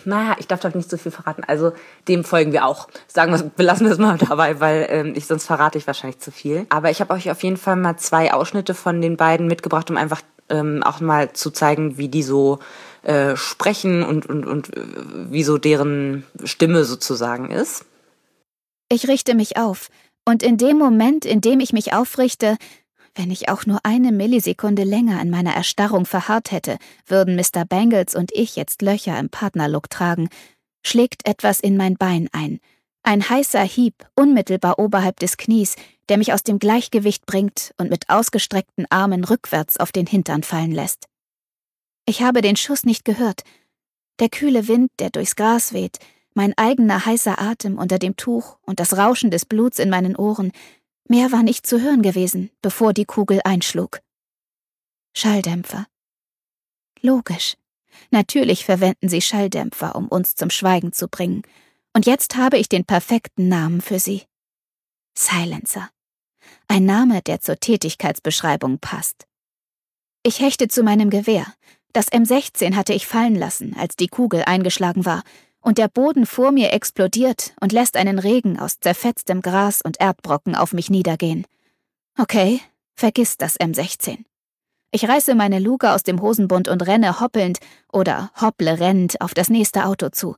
naja, 0.04 0.36
ich 0.38 0.46
darf 0.46 0.60
doch 0.60 0.72
nicht 0.72 0.88
so 0.88 0.96
viel 0.96 1.10
verraten. 1.10 1.42
Also 1.44 1.72
dem 2.06 2.22
folgen 2.22 2.52
wir 2.52 2.64
auch. 2.64 2.86
Sagen 3.08 3.32
wir, 3.32 3.42
belassen 3.42 3.86
wir 3.86 3.92
es 3.92 3.98
mal 3.98 4.16
dabei, 4.28 4.60
weil 4.60 4.86
ähm, 4.90 5.12
ich 5.16 5.26
sonst 5.26 5.44
verrate 5.44 5.76
ich 5.76 5.88
wahrscheinlich 5.88 6.20
zu 6.20 6.30
viel. 6.30 6.66
Aber 6.68 6.88
ich 6.88 7.00
habe 7.00 7.12
euch 7.12 7.28
auf 7.28 7.42
jeden 7.42 7.56
Fall 7.56 7.74
mal 7.74 7.96
zwei 7.96 8.32
Ausschnitte 8.32 8.74
von 8.74 9.00
den 9.00 9.16
beiden 9.16 9.48
mitgebracht, 9.48 9.90
um 9.90 9.96
einfach 9.96 10.22
ähm, 10.48 10.84
auch 10.84 11.00
mal 11.00 11.32
zu 11.32 11.50
zeigen, 11.50 11.98
wie 11.98 12.08
die 12.08 12.22
so 12.22 12.60
äh, 13.02 13.34
sprechen 13.34 14.04
und, 14.04 14.26
und, 14.26 14.46
und 14.46 14.76
äh, 14.76 14.82
wie 15.30 15.42
so 15.42 15.58
deren 15.58 16.24
Stimme 16.44 16.84
sozusagen 16.84 17.50
ist. 17.50 17.84
Ich 18.88 19.08
richte 19.08 19.34
mich 19.34 19.56
auf. 19.56 19.88
Und 20.24 20.44
in 20.44 20.58
dem 20.58 20.78
Moment, 20.78 21.24
in 21.24 21.40
dem 21.40 21.58
ich 21.58 21.72
mich 21.72 21.92
aufrichte, 21.92 22.56
wenn 23.14 23.30
ich 23.30 23.48
auch 23.48 23.66
nur 23.66 23.80
eine 23.84 24.12
Millisekunde 24.12 24.84
länger 24.84 25.20
in 25.20 25.30
meiner 25.30 25.54
Erstarrung 25.54 26.06
verharrt 26.06 26.50
hätte, 26.50 26.78
würden 27.06 27.36
Mr. 27.36 27.64
Bangles 27.64 28.14
und 28.14 28.32
ich 28.32 28.56
jetzt 28.56 28.80
Löcher 28.82 29.18
im 29.18 29.28
Partnerlook 29.28 29.90
tragen, 29.90 30.28
schlägt 30.84 31.26
etwas 31.26 31.60
in 31.60 31.76
mein 31.76 31.96
Bein 31.96 32.28
ein. 32.32 32.58
Ein 33.02 33.28
heißer 33.28 33.62
Hieb, 33.62 33.94
unmittelbar 34.14 34.78
oberhalb 34.78 35.18
des 35.18 35.36
Knies, 35.36 35.76
der 36.08 36.18
mich 36.18 36.32
aus 36.32 36.42
dem 36.42 36.58
Gleichgewicht 36.58 37.26
bringt 37.26 37.74
und 37.76 37.90
mit 37.90 38.08
ausgestreckten 38.08 38.86
Armen 38.90 39.24
rückwärts 39.24 39.76
auf 39.76 39.92
den 39.92 40.06
Hintern 40.06 40.42
fallen 40.42 40.72
lässt. 40.72 41.06
Ich 42.06 42.22
habe 42.22 42.40
den 42.42 42.56
Schuss 42.56 42.84
nicht 42.84 43.04
gehört. 43.04 43.42
Der 44.20 44.28
kühle 44.28 44.68
Wind, 44.68 44.90
der 44.98 45.10
durchs 45.10 45.36
Gras 45.36 45.72
weht, 45.72 45.98
mein 46.34 46.56
eigener 46.56 47.04
heißer 47.04 47.40
Atem 47.40 47.78
unter 47.78 47.98
dem 47.98 48.16
Tuch 48.16 48.58
und 48.62 48.80
das 48.80 48.96
Rauschen 48.96 49.30
des 49.30 49.44
Bluts 49.44 49.78
in 49.78 49.90
meinen 49.90 50.16
Ohren, 50.16 50.52
Mehr 51.08 51.32
war 51.32 51.42
nicht 51.42 51.66
zu 51.66 51.80
hören 51.80 52.02
gewesen, 52.02 52.50
bevor 52.62 52.92
die 52.92 53.04
Kugel 53.04 53.40
einschlug. 53.44 54.00
Schalldämpfer. 55.14 55.86
Logisch. 57.00 57.56
Natürlich 58.10 58.64
verwenden 58.64 59.08
sie 59.08 59.20
Schalldämpfer, 59.20 59.94
um 59.94 60.08
uns 60.08 60.34
zum 60.34 60.50
Schweigen 60.50 60.92
zu 60.92 61.08
bringen. 61.08 61.42
Und 61.92 62.06
jetzt 62.06 62.36
habe 62.36 62.58
ich 62.58 62.68
den 62.68 62.84
perfekten 62.84 63.48
Namen 63.48 63.80
für 63.80 63.98
sie. 63.98 64.22
Silencer. 65.14 65.90
Ein 66.68 66.86
Name, 66.86 67.20
der 67.22 67.40
zur 67.40 67.58
Tätigkeitsbeschreibung 67.58 68.78
passt. 68.78 69.26
Ich 70.22 70.40
hechte 70.40 70.68
zu 70.68 70.82
meinem 70.82 71.10
Gewehr. 71.10 71.52
Das 71.92 72.10
M16 72.10 72.74
hatte 72.74 72.94
ich 72.94 73.06
fallen 73.06 73.34
lassen, 73.34 73.76
als 73.76 73.96
die 73.96 74.08
Kugel 74.08 74.44
eingeschlagen 74.44 75.04
war, 75.04 75.22
und 75.62 75.78
der 75.78 75.88
Boden 75.88 76.26
vor 76.26 76.52
mir 76.52 76.72
explodiert 76.72 77.54
und 77.60 77.72
lässt 77.72 77.96
einen 77.96 78.18
Regen 78.18 78.58
aus 78.58 78.80
zerfetztem 78.80 79.40
Gras 79.40 79.80
und 79.80 80.00
Erdbrocken 80.00 80.54
auf 80.54 80.72
mich 80.72 80.90
niedergehen. 80.90 81.46
Okay, 82.18 82.60
vergiss 82.94 83.38
das 83.38 83.58
M16. 83.58 84.18
Ich 84.90 85.08
reiße 85.08 85.34
meine 85.34 85.58
Luge 85.58 85.92
aus 85.92 86.02
dem 86.02 86.20
Hosenbund 86.20 86.68
und 86.68 86.86
renne 86.86 87.20
hoppelnd 87.20 87.60
oder 87.90 88.30
hopple 88.38 88.78
rennend 88.78 89.22
auf 89.22 89.32
das 89.32 89.48
nächste 89.48 89.86
Auto 89.86 90.10
zu. 90.10 90.36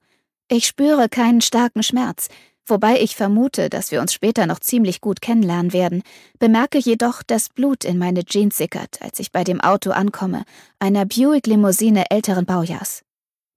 Ich 0.49 0.67
spüre 0.67 1.09
keinen 1.09 1.41
starken 1.41 1.83
Schmerz, 1.83 2.29
wobei 2.65 3.01
ich 3.01 3.17
vermute, 3.17 3.69
dass 3.69 3.91
wir 3.91 4.01
uns 4.01 4.15
später 4.15 4.47
noch 4.47 4.61
ziemlich 4.61 5.01
gut 5.01 5.21
kennenlernen 5.21 5.73
werden, 5.73 6.03
bemerke 6.39 6.79
jedoch, 6.79 7.25
dass 7.25 7.49
Blut 7.49 7.85
in 7.85 7.99
meine 7.99 8.25
Jeans 8.25 8.57
sickert, 8.57 9.03
als 9.03 9.19
ich 9.19 9.33
bei 9.33 9.43
dem 9.43 9.61
Auto 9.61 9.91
ankomme, 9.91 10.45
einer 10.79 11.05
Buick-Limousine 11.05 12.11
älteren 12.11 12.47
Baujahrs. 12.47 13.03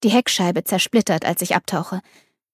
Die 0.04 0.10
Heckscheibe 0.10 0.64
zersplittert, 0.64 1.26
als 1.26 1.42
ich 1.42 1.56
abtauche. 1.56 2.02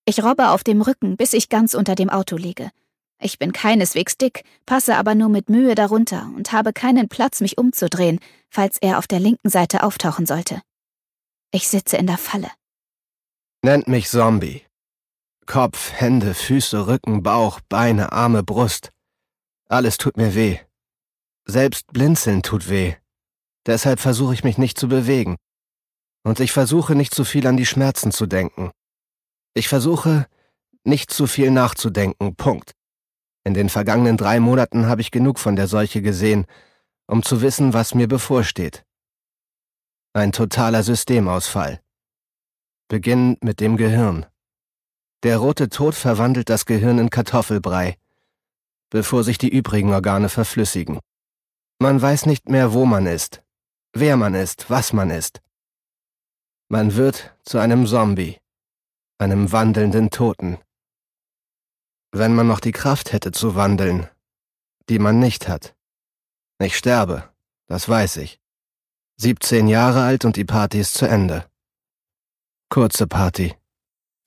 Ich 0.05 0.23
robbe 0.23 0.49
auf 0.49 0.63
dem 0.63 0.81
Rücken, 0.81 1.17
bis 1.17 1.33
ich 1.33 1.49
ganz 1.49 1.73
unter 1.73 1.95
dem 1.95 2.09
Auto 2.09 2.35
liege. 2.35 2.71
Ich 3.19 3.39
bin 3.39 3.53
keineswegs 3.53 4.17
dick, 4.17 4.43
passe 4.65 4.95
aber 4.95 5.15
nur 5.15 5.29
mit 5.29 5.49
Mühe 5.49 5.75
darunter 5.75 6.29
und 6.35 6.51
habe 6.51 6.73
keinen 6.73 7.07
Platz, 7.07 7.39
mich 7.39 7.57
umzudrehen, 7.57 8.19
falls 8.49 8.77
er 8.81 8.97
auf 8.97 9.07
der 9.07 9.19
linken 9.19 9.49
Seite 9.49 9.83
auftauchen 9.83 10.25
sollte. 10.25 10.61
Ich 11.51 11.67
sitze 11.67 11.97
in 11.97 12.07
der 12.07 12.17
Falle. 12.17 12.51
Nennt 13.61 13.87
mich 13.87 14.09
Zombie. 14.09 14.63
Kopf, 15.45 15.91
Hände, 15.93 16.33
Füße, 16.33 16.87
Rücken, 16.87 17.23
Bauch, 17.23 17.59
Beine, 17.69 18.11
Arme, 18.11 18.43
Brust. 18.43 18.91
Alles 19.69 19.97
tut 19.97 20.17
mir 20.17 20.35
weh. 20.35 20.59
Selbst 21.45 21.87
blinzeln 21.87 22.41
tut 22.41 22.69
weh. 22.69 22.95
Deshalb 23.65 23.99
versuche 23.99 24.33
ich 24.33 24.43
mich 24.43 24.57
nicht 24.57 24.77
zu 24.77 24.87
bewegen, 24.87 25.37
und 26.23 26.39
ich 26.39 26.51
versuche 26.51 26.95
nicht 26.95 27.13
zu 27.13 27.23
viel 27.23 27.45
an 27.47 27.57
die 27.57 27.65
Schmerzen 27.65 28.11
zu 28.11 28.25
denken. 28.25 28.71
Ich 29.53 29.67
versuche 29.67 30.25
nicht 30.83 31.11
zu 31.11 31.27
viel 31.27 31.51
nachzudenken. 31.51 32.35
Punkt. 32.35 32.73
In 33.43 33.53
den 33.53 33.69
vergangenen 33.69 34.17
drei 34.17 34.39
Monaten 34.39 34.85
habe 34.87 35.01
ich 35.01 35.11
genug 35.11 35.37
von 35.37 35.55
der 35.55 35.67
Seuche 35.67 36.01
gesehen, 36.01 36.45
um 37.07 37.23
zu 37.23 37.41
wissen, 37.41 37.73
was 37.73 37.93
mir 37.93 38.07
bevorsteht. 38.07 38.85
Ein 40.13 40.31
totaler 40.31 40.83
Systemausfall. 40.83 41.81
Beginnend 42.87 43.43
mit 43.43 43.59
dem 43.59 43.77
Gehirn. 43.77 44.25
Der 45.23 45.37
rote 45.37 45.69
Tod 45.69 45.95
verwandelt 45.95 46.49
das 46.49 46.65
Gehirn 46.65 46.99
in 46.99 47.09
Kartoffelbrei, 47.09 47.97
bevor 48.89 49.23
sich 49.23 49.37
die 49.37 49.49
übrigen 49.49 49.93
Organe 49.93 50.29
verflüssigen. 50.29 50.99
Man 51.79 52.01
weiß 52.01 52.25
nicht 52.25 52.49
mehr, 52.49 52.73
wo 52.73 52.85
man 52.85 53.07
ist, 53.07 53.41
wer 53.93 54.15
man 54.17 54.35
ist, 54.35 54.69
was 54.69 54.93
man 54.93 55.09
ist. 55.09 55.41
Man 56.69 56.95
wird 56.95 57.35
zu 57.43 57.59
einem 57.59 57.85
Zombie, 57.85 58.39
einem 59.17 59.51
wandelnden 59.51 60.09
Toten. 60.09 60.57
Wenn 62.11 62.35
man 62.35 62.47
noch 62.47 62.59
die 62.59 62.71
Kraft 62.71 63.11
hätte 63.11 63.31
zu 63.31 63.55
wandeln, 63.55 64.09
die 64.89 64.99
man 64.99 65.19
nicht 65.19 65.47
hat. 65.47 65.75
Ich 66.59 66.77
sterbe, 66.77 67.29
das 67.67 67.87
weiß 67.87 68.17
ich. 68.17 68.39
17 69.17 69.67
Jahre 69.67 70.03
alt 70.03 70.25
und 70.25 70.35
die 70.35 70.45
Party 70.45 70.79
ist 70.79 70.95
zu 70.95 71.07
Ende. 71.07 71.49
Kurze 72.69 73.07
Party. 73.07 73.55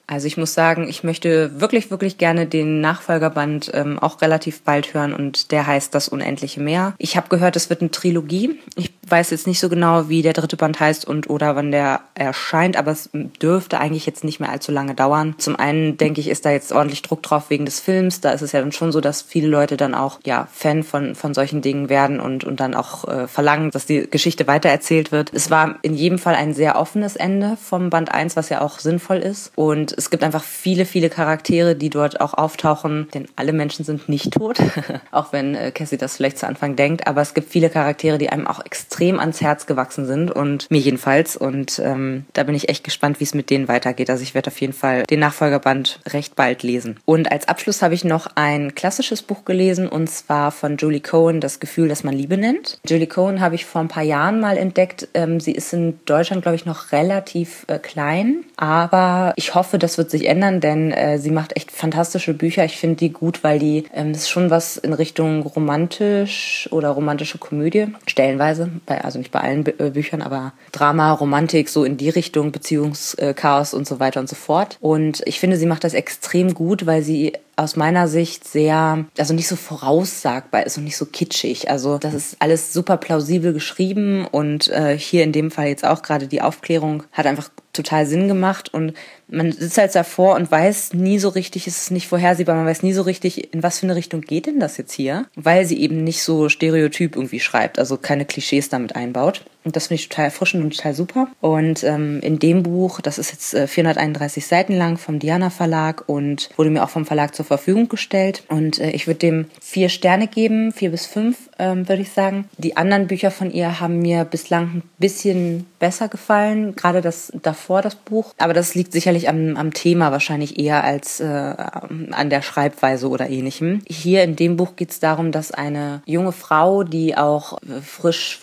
Also 0.07 0.27
ich 0.27 0.37
muss 0.37 0.55
sagen, 0.55 0.89
ich 0.89 1.03
möchte 1.03 1.61
wirklich, 1.61 1.91
wirklich 1.91 2.17
gerne 2.17 2.47
den 2.47 2.81
Nachfolgerband 2.81 3.73
ähm, 3.75 3.99
auch 3.99 4.21
relativ 4.23 4.63
bald 4.63 4.95
hören 4.95 5.13
und 5.13 5.51
der 5.51 5.67
heißt 5.67 5.95
Das 5.95 6.09
Unendliche 6.09 6.61
Meer. 6.61 6.95
Ich 6.99 7.17
habe 7.17 7.29
gehört, 7.29 7.57
es 7.57 7.71
wird 7.71 7.81
eine 7.81 7.91
Trilogie. 7.91 8.61
Ich 8.77 8.93
weiß 9.09 9.31
jetzt 9.31 9.47
nicht 9.47 9.61
so 9.61 9.69
genau, 9.69 10.09
wie 10.09 10.23
der 10.23 10.33
dritte 10.33 10.57
Band 10.57 10.79
heißt 10.79 11.07
und 11.07 11.29
oder 11.31 11.57
wann 11.57 11.71
der 11.71 12.01
erscheint, 12.15 12.77
aber 12.77 12.93
es 12.93 13.11
dürfte 13.43 13.79
eigentlich 13.79 14.07
jetzt 14.07 14.25
nicht 14.25 14.41
mehr 14.41 14.51
allzu 14.51 14.73
lange 14.73 14.95
dauern. 14.95 15.35
Zum 15.39 15.57
einen 15.57 15.97
denke 15.97 16.21
ich, 16.21 16.29
ist 16.29 16.45
da 16.45 16.51
jetzt 16.51 16.73
ordentlich 16.73 17.03
Druck 17.03 17.23
drauf 17.23 17.51
wegen 17.51 17.65
des 17.65 17.81
Films. 17.81 18.21
Da 18.21 18.31
ist 18.31 18.43
es 18.43 18.53
ja 18.53 18.61
dann 18.61 18.73
schon 18.73 18.93
so, 18.93 19.01
dass 19.01 19.23
viele 19.23 19.49
Leute 19.49 19.77
dann 19.77 19.95
auch 19.95 20.21
ja 20.25 20.49
Fan 20.53 20.83
von 20.83 21.15
von 21.15 21.35
solchen 21.35 21.63
Dingen 21.63 21.89
werden 21.89 22.21
und 22.21 22.45
und 22.45 22.61
dann 22.61 22.75
auch 22.75 23.07
äh, 23.09 23.29
verlangen, 23.29 23.71
dass 23.71 23.87
die 23.87 24.09
Geschichte 24.09 24.47
weitererzählt 24.47 25.13
wird. 25.13 25.33
Es 25.33 25.51
war 25.51 25.77
in 25.83 25.95
jedem 25.95 26.19
Fall 26.19 26.35
ein 26.35 26.55
sehr 26.55 26.79
offenes 26.79 27.17
Ende 27.17 27.57
vom 27.61 27.91
Band 27.91 28.13
1, 28.13 28.37
was 28.37 28.49
ja 28.49 28.61
auch 28.61 28.79
sinnvoll 28.79 29.19
ist 29.19 29.53
und 29.57 29.96
es 29.97 30.11
gibt 30.11 30.23
einfach 30.23 30.45
viele, 30.45 30.85
viele 30.85 31.09
Charaktere, 31.09 31.75
die 31.75 31.91
dort 31.91 32.21
auch 32.21 32.35
auftauchen, 32.35 33.09
denn 33.15 33.27
alle 33.37 33.53
Menschen 33.53 33.85
sind 33.85 34.09
nicht 34.09 34.33
tot, 34.33 34.59
auch 35.11 35.33
wenn 35.33 35.55
äh, 35.55 35.71
Cassie 35.71 35.97
das 35.97 36.17
vielleicht 36.17 36.39
zu 36.39 36.47
Anfang 36.47 36.77
denkt, 36.77 37.07
aber 37.07 37.21
es 37.21 37.35
gibt 37.35 37.51
viele 37.51 37.71
Charaktere, 37.71 38.19
die 38.19 38.31
einem 38.31 38.47
auch 38.47 38.65
extrem 38.65 39.19
ans 39.19 39.41
Herz 39.41 39.67
gewachsen 39.67 40.07
sind 40.07 40.31
und 40.31 40.71
mir 40.71 40.81
jedenfalls 40.81 41.37
und 41.37 41.79
ähm, 41.79 42.25
da 42.33 42.43
bin 42.43 42.55
ich 42.55 42.69
echt 42.69 42.85
gespannt, 42.85 43.21
wie 43.21 43.25
es 43.25 43.35
mit 43.35 43.51
denen 43.51 43.69
weitergeht. 43.69 44.11
Also 44.11 44.23
ich 44.23 44.35
werde 44.35 44.49
auf 44.49 44.61
jeden 44.61 44.73
Fall 44.73 45.05
den 45.05 45.21
Nachfolgerband 45.21 46.01
recht 46.07 46.37
bald 46.37 46.63
lesen. 46.63 46.99
Und 47.05 47.31
als 47.31 47.49
Abschluss 47.49 47.83
habe 47.83 47.95
ich 47.95 48.05
noch 48.05 48.29
ein 48.35 48.75
klassisches 48.75 49.23
Buch 49.23 49.45
gelesen 49.45 49.89
und 49.89 50.09
zwar 50.09 50.53
von 50.53 50.77
Julie 50.77 51.01
Cohen, 51.01 51.41
Das 51.41 51.61
Gefühl, 51.61 51.89
das 51.89 52.05
man 52.05 52.15
Liebe 52.15 52.37
nennt. 52.37 52.79
Julie 52.87 53.07
Cohen 53.07 53.41
habe 53.41 53.55
ich 53.55 53.65
vor 53.65 53.81
ein 53.81 53.89
paar 53.89 54.03
Jahren 54.03 54.41
mal 54.41 54.57
entdeckt. 54.57 55.09
Ähm, 55.15 55.41
sie 55.41 55.53
ist 55.53 55.73
in 55.73 55.99
Deutschland, 56.05 56.43
glaube 56.43 56.57
ich, 56.57 56.67
noch 56.67 56.93
relativ 56.93 57.65
äh, 57.69 57.79
klein, 57.79 58.45
aber 58.57 59.33
ich 59.37 59.55
hoffe, 59.55 59.79
das 59.87 59.99
wird 59.99 60.11
sich 60.11 60.27
ändern, 60.27 60.61
denn 60.61 60.91
äh, 60.91 61.19
sie 61.21 61.31
macht 61.31 61.57
echt 61.57 61.71
fantastische 61.71 62.35
Bücher. 62.35 62.65
Ich 62.65 62.77
finde 62.77 62.97
die 62.97 63.13
gut, 63.13 63.45
weil 63.45 63.61
die 63.61 63.85
ähm, 63.95 64.11
ist 64.11 64.29
schon 64.29 64.51
was 64.51 64.77
in 64.77 64.93
Richtung 64.93 65.43
romantisch 65.43 66.69
oder 66.73 66.91
romantische 66.91 67.39
Komödie, 67.39 67.87
stellenweise, 68.09 68.69
bei, 68.85 69.05
also 69.05 69.19
nicht 69.19 69.31
bei 69.31 69.41
allen 69.41 69.63
Bü 69.63 69.73
äh, 69.79 69.91
Büchern, 69.91 70.23
aber 70.23 70.55
Drama, 70.73 71.13
Romantik, 71.13 71.69
so 71.69 71.85
in 71.85 71.97
die 71.97 72.09
Richtung, 72.09 72.51
Beziehungschaos 72.51 73.75
und 73.75 73.87
so 73.87 74.01
weiter 74.01 74.19
und 74.19 74.29
so 74.29 74.35
fort. 74.35 74.77
Und 74.81 75.23
ich 75.25 75.39
finde, 75.39 75.57
sie 75.57 75.67
macht 75.67 75.85
das 75.85 75.95
extrem 75.95 76.53
gut, 76.53 76.85
weil 76.87 77.03
sie 77.03 77.35
aus 77.55 77.77
meiner 77.77 78.07
Sicht 78.07 78.47
sehr, 78.47 79.07
also 79.17 79.33
nicht 79.33 79.49
so 79.49 79.57
voraussagbar 79.57 80.67
ist 80.67 80.77
und 80.77 80.85
nicht 80.85 80.97
so 80.97 81.07
kitschig. 81.07 81.71
Also 81.71 81.97
das 81.97 82.13
ist 82.13 82.37
alles 82.41 82.73
super 82.73 82.99
plausibel 82.99 83.53
geschrieben 83.55 84.27
und 84.31 84.69
äh, 84.69 84.99
hier 84.99 85.23
in 85.23 85.33
dem 85.33 85.51
Fall 85.51 85.69
jetzt 85.69 85.87
auch 85.87 86.03
gerade 86.03 86.27
die 86.27 86.43
Aufklärung 86.43 87.05
hat 87.13 87.25
einfach 87.25 87.49
total 87.77 88.07
Sinn 88.07 88.29
gemacht 88.29 88.73
und 88.73 88.95
man 89.29 89.53
sitzt 89.53 89.79
halt 89.79 89.95
davor 89.95 90.37
und 90.37 90.51
weiß 90.51 90.95
nie 90.95 91.19
so 91.19 91.29
richtig, 91.29 91.67
es 91.67 91.77
ist 91.79 91.91
nicht 91.91 92.09
vorhersehbar, 92.09 92.55
man 92.55 92.67
weiß 92.67 92.83
nie 92.83 92.93
so 92.93 93.03
richtig, 93.03 93.53
in 93.53 93.63
was 93.63 93.81
für 93.81 93.87
eine 93.87 93.97
Richtung 93.97 94.21
geht 94.21 94.47
denn 94.47 94.61
das 94.61 94.77
jetzt 94.77 94.93
hier, 94.93 95.27
weil 95.35 95.67
sie 95.67 95.81
eben 95.81 96.05
nicht 96.05 96.23
so 96.23 96.49
stereotyp 96.49 97.17
irgendwie 97.17 97.41
schreibt, 97.41 97.79
also 97.79 97.97
keine 97.97 98.25
Klischees 98.25 98.69
damit 98.69 98.95
einbaut. 98.95 99.45
Und 99.67 99.75
das 99.75 99.89
finde 99.89 100.01
ich 100.01 100.09
total 100.09 100.27
erfrischend 100.27 100.63
und 100.63 100.77
total 100.77 100.95
super. 100.95 101.27
Und 101.41 101.83
ähm, 101.83 102.21
in 102.21 102.39
dem 102.39 102.63
Buch, 102.63 103.01
das 103.01 103.19
ist 103.19 103.33
jetzt 103.33 103.53
äh, 103.53 103.67
431 103.67 104.47
Seiten 104.47 104.77
lang 104.77 104.97
vom 104.97 105.19
Diana 105.19 105.51
Verlag 105.51 106.05
und 106.09 106.51
wurde 106.57 106.71
mir 106.71 106.85
auch 106.85 106.89
vom 106.89 107.05
Verlag 107.05 107.35
zur 107.35 107.45
Verfügung 107.45 107.89
gestellt. 107.89 108.45
Und 108.49 108.79
äh, 108.79 108.91
ich 108.91 109.09
würde 109.09 109.19
dem 109.19 109.47
vier 109.61 109.89
Sterne 109.89 110.29
geben, 110.29 110.71
vier 110.71 110.93
bis 110.93 111.07
fünf, 111.07 111.51
ähm, 111.59 111.89
würde 111.89 112.03
ich 112.03 112.13
sagen. 112.13 112.49
Die 112.59 112.77
anderen 112.77 113.07
Bücher 113.07 113.31
von 113.31 113.51
ihr 113.51 113.81
haben 113.81 113.99
mir 113.99 114.25
bislang 114.25 114.65
ein 114.65 114.83
bisschen 114.99 115.67
besser 115.79 116.09
gefallen, 116.09 116.75
gerade 116.77 117.01
das 117.01 117.33
davor 117.43 117.83
das 117.83 117.95
Buch. 117.95 118.33
Aber 118.39 118.55
das 118.55 118.75
liegt 118.75 118.93
sicherlich 118.93 119.29
am, 119.29 119.57
am 119.57 119.73
Thema 119.73 120.13
wahrscheinlich 120.13 120.59
eher 120.59 120.85
als 120.85 121.21
äh, 121.21 121.25
an 121.27 122.31
der 122.31 122.43
Schreibweise 122.43 123.09
oder 123.09 123.29
ähnlichem. 123.29 123.83
Hier 123.87 124.23
in 124.23 124.37
dem 124.37 124.57
Buch 124.57 124.77
geht 124.77 124.91
es 124.91 125.01
darum, 125.01 125.33
dass 125.33 125.53
eine 125.53 126.03
junge 126.07 126.33
Frau, 126.33 126.83
die 126.83 127.17
auch 127.17 127.59
frisch, 127.83 128.41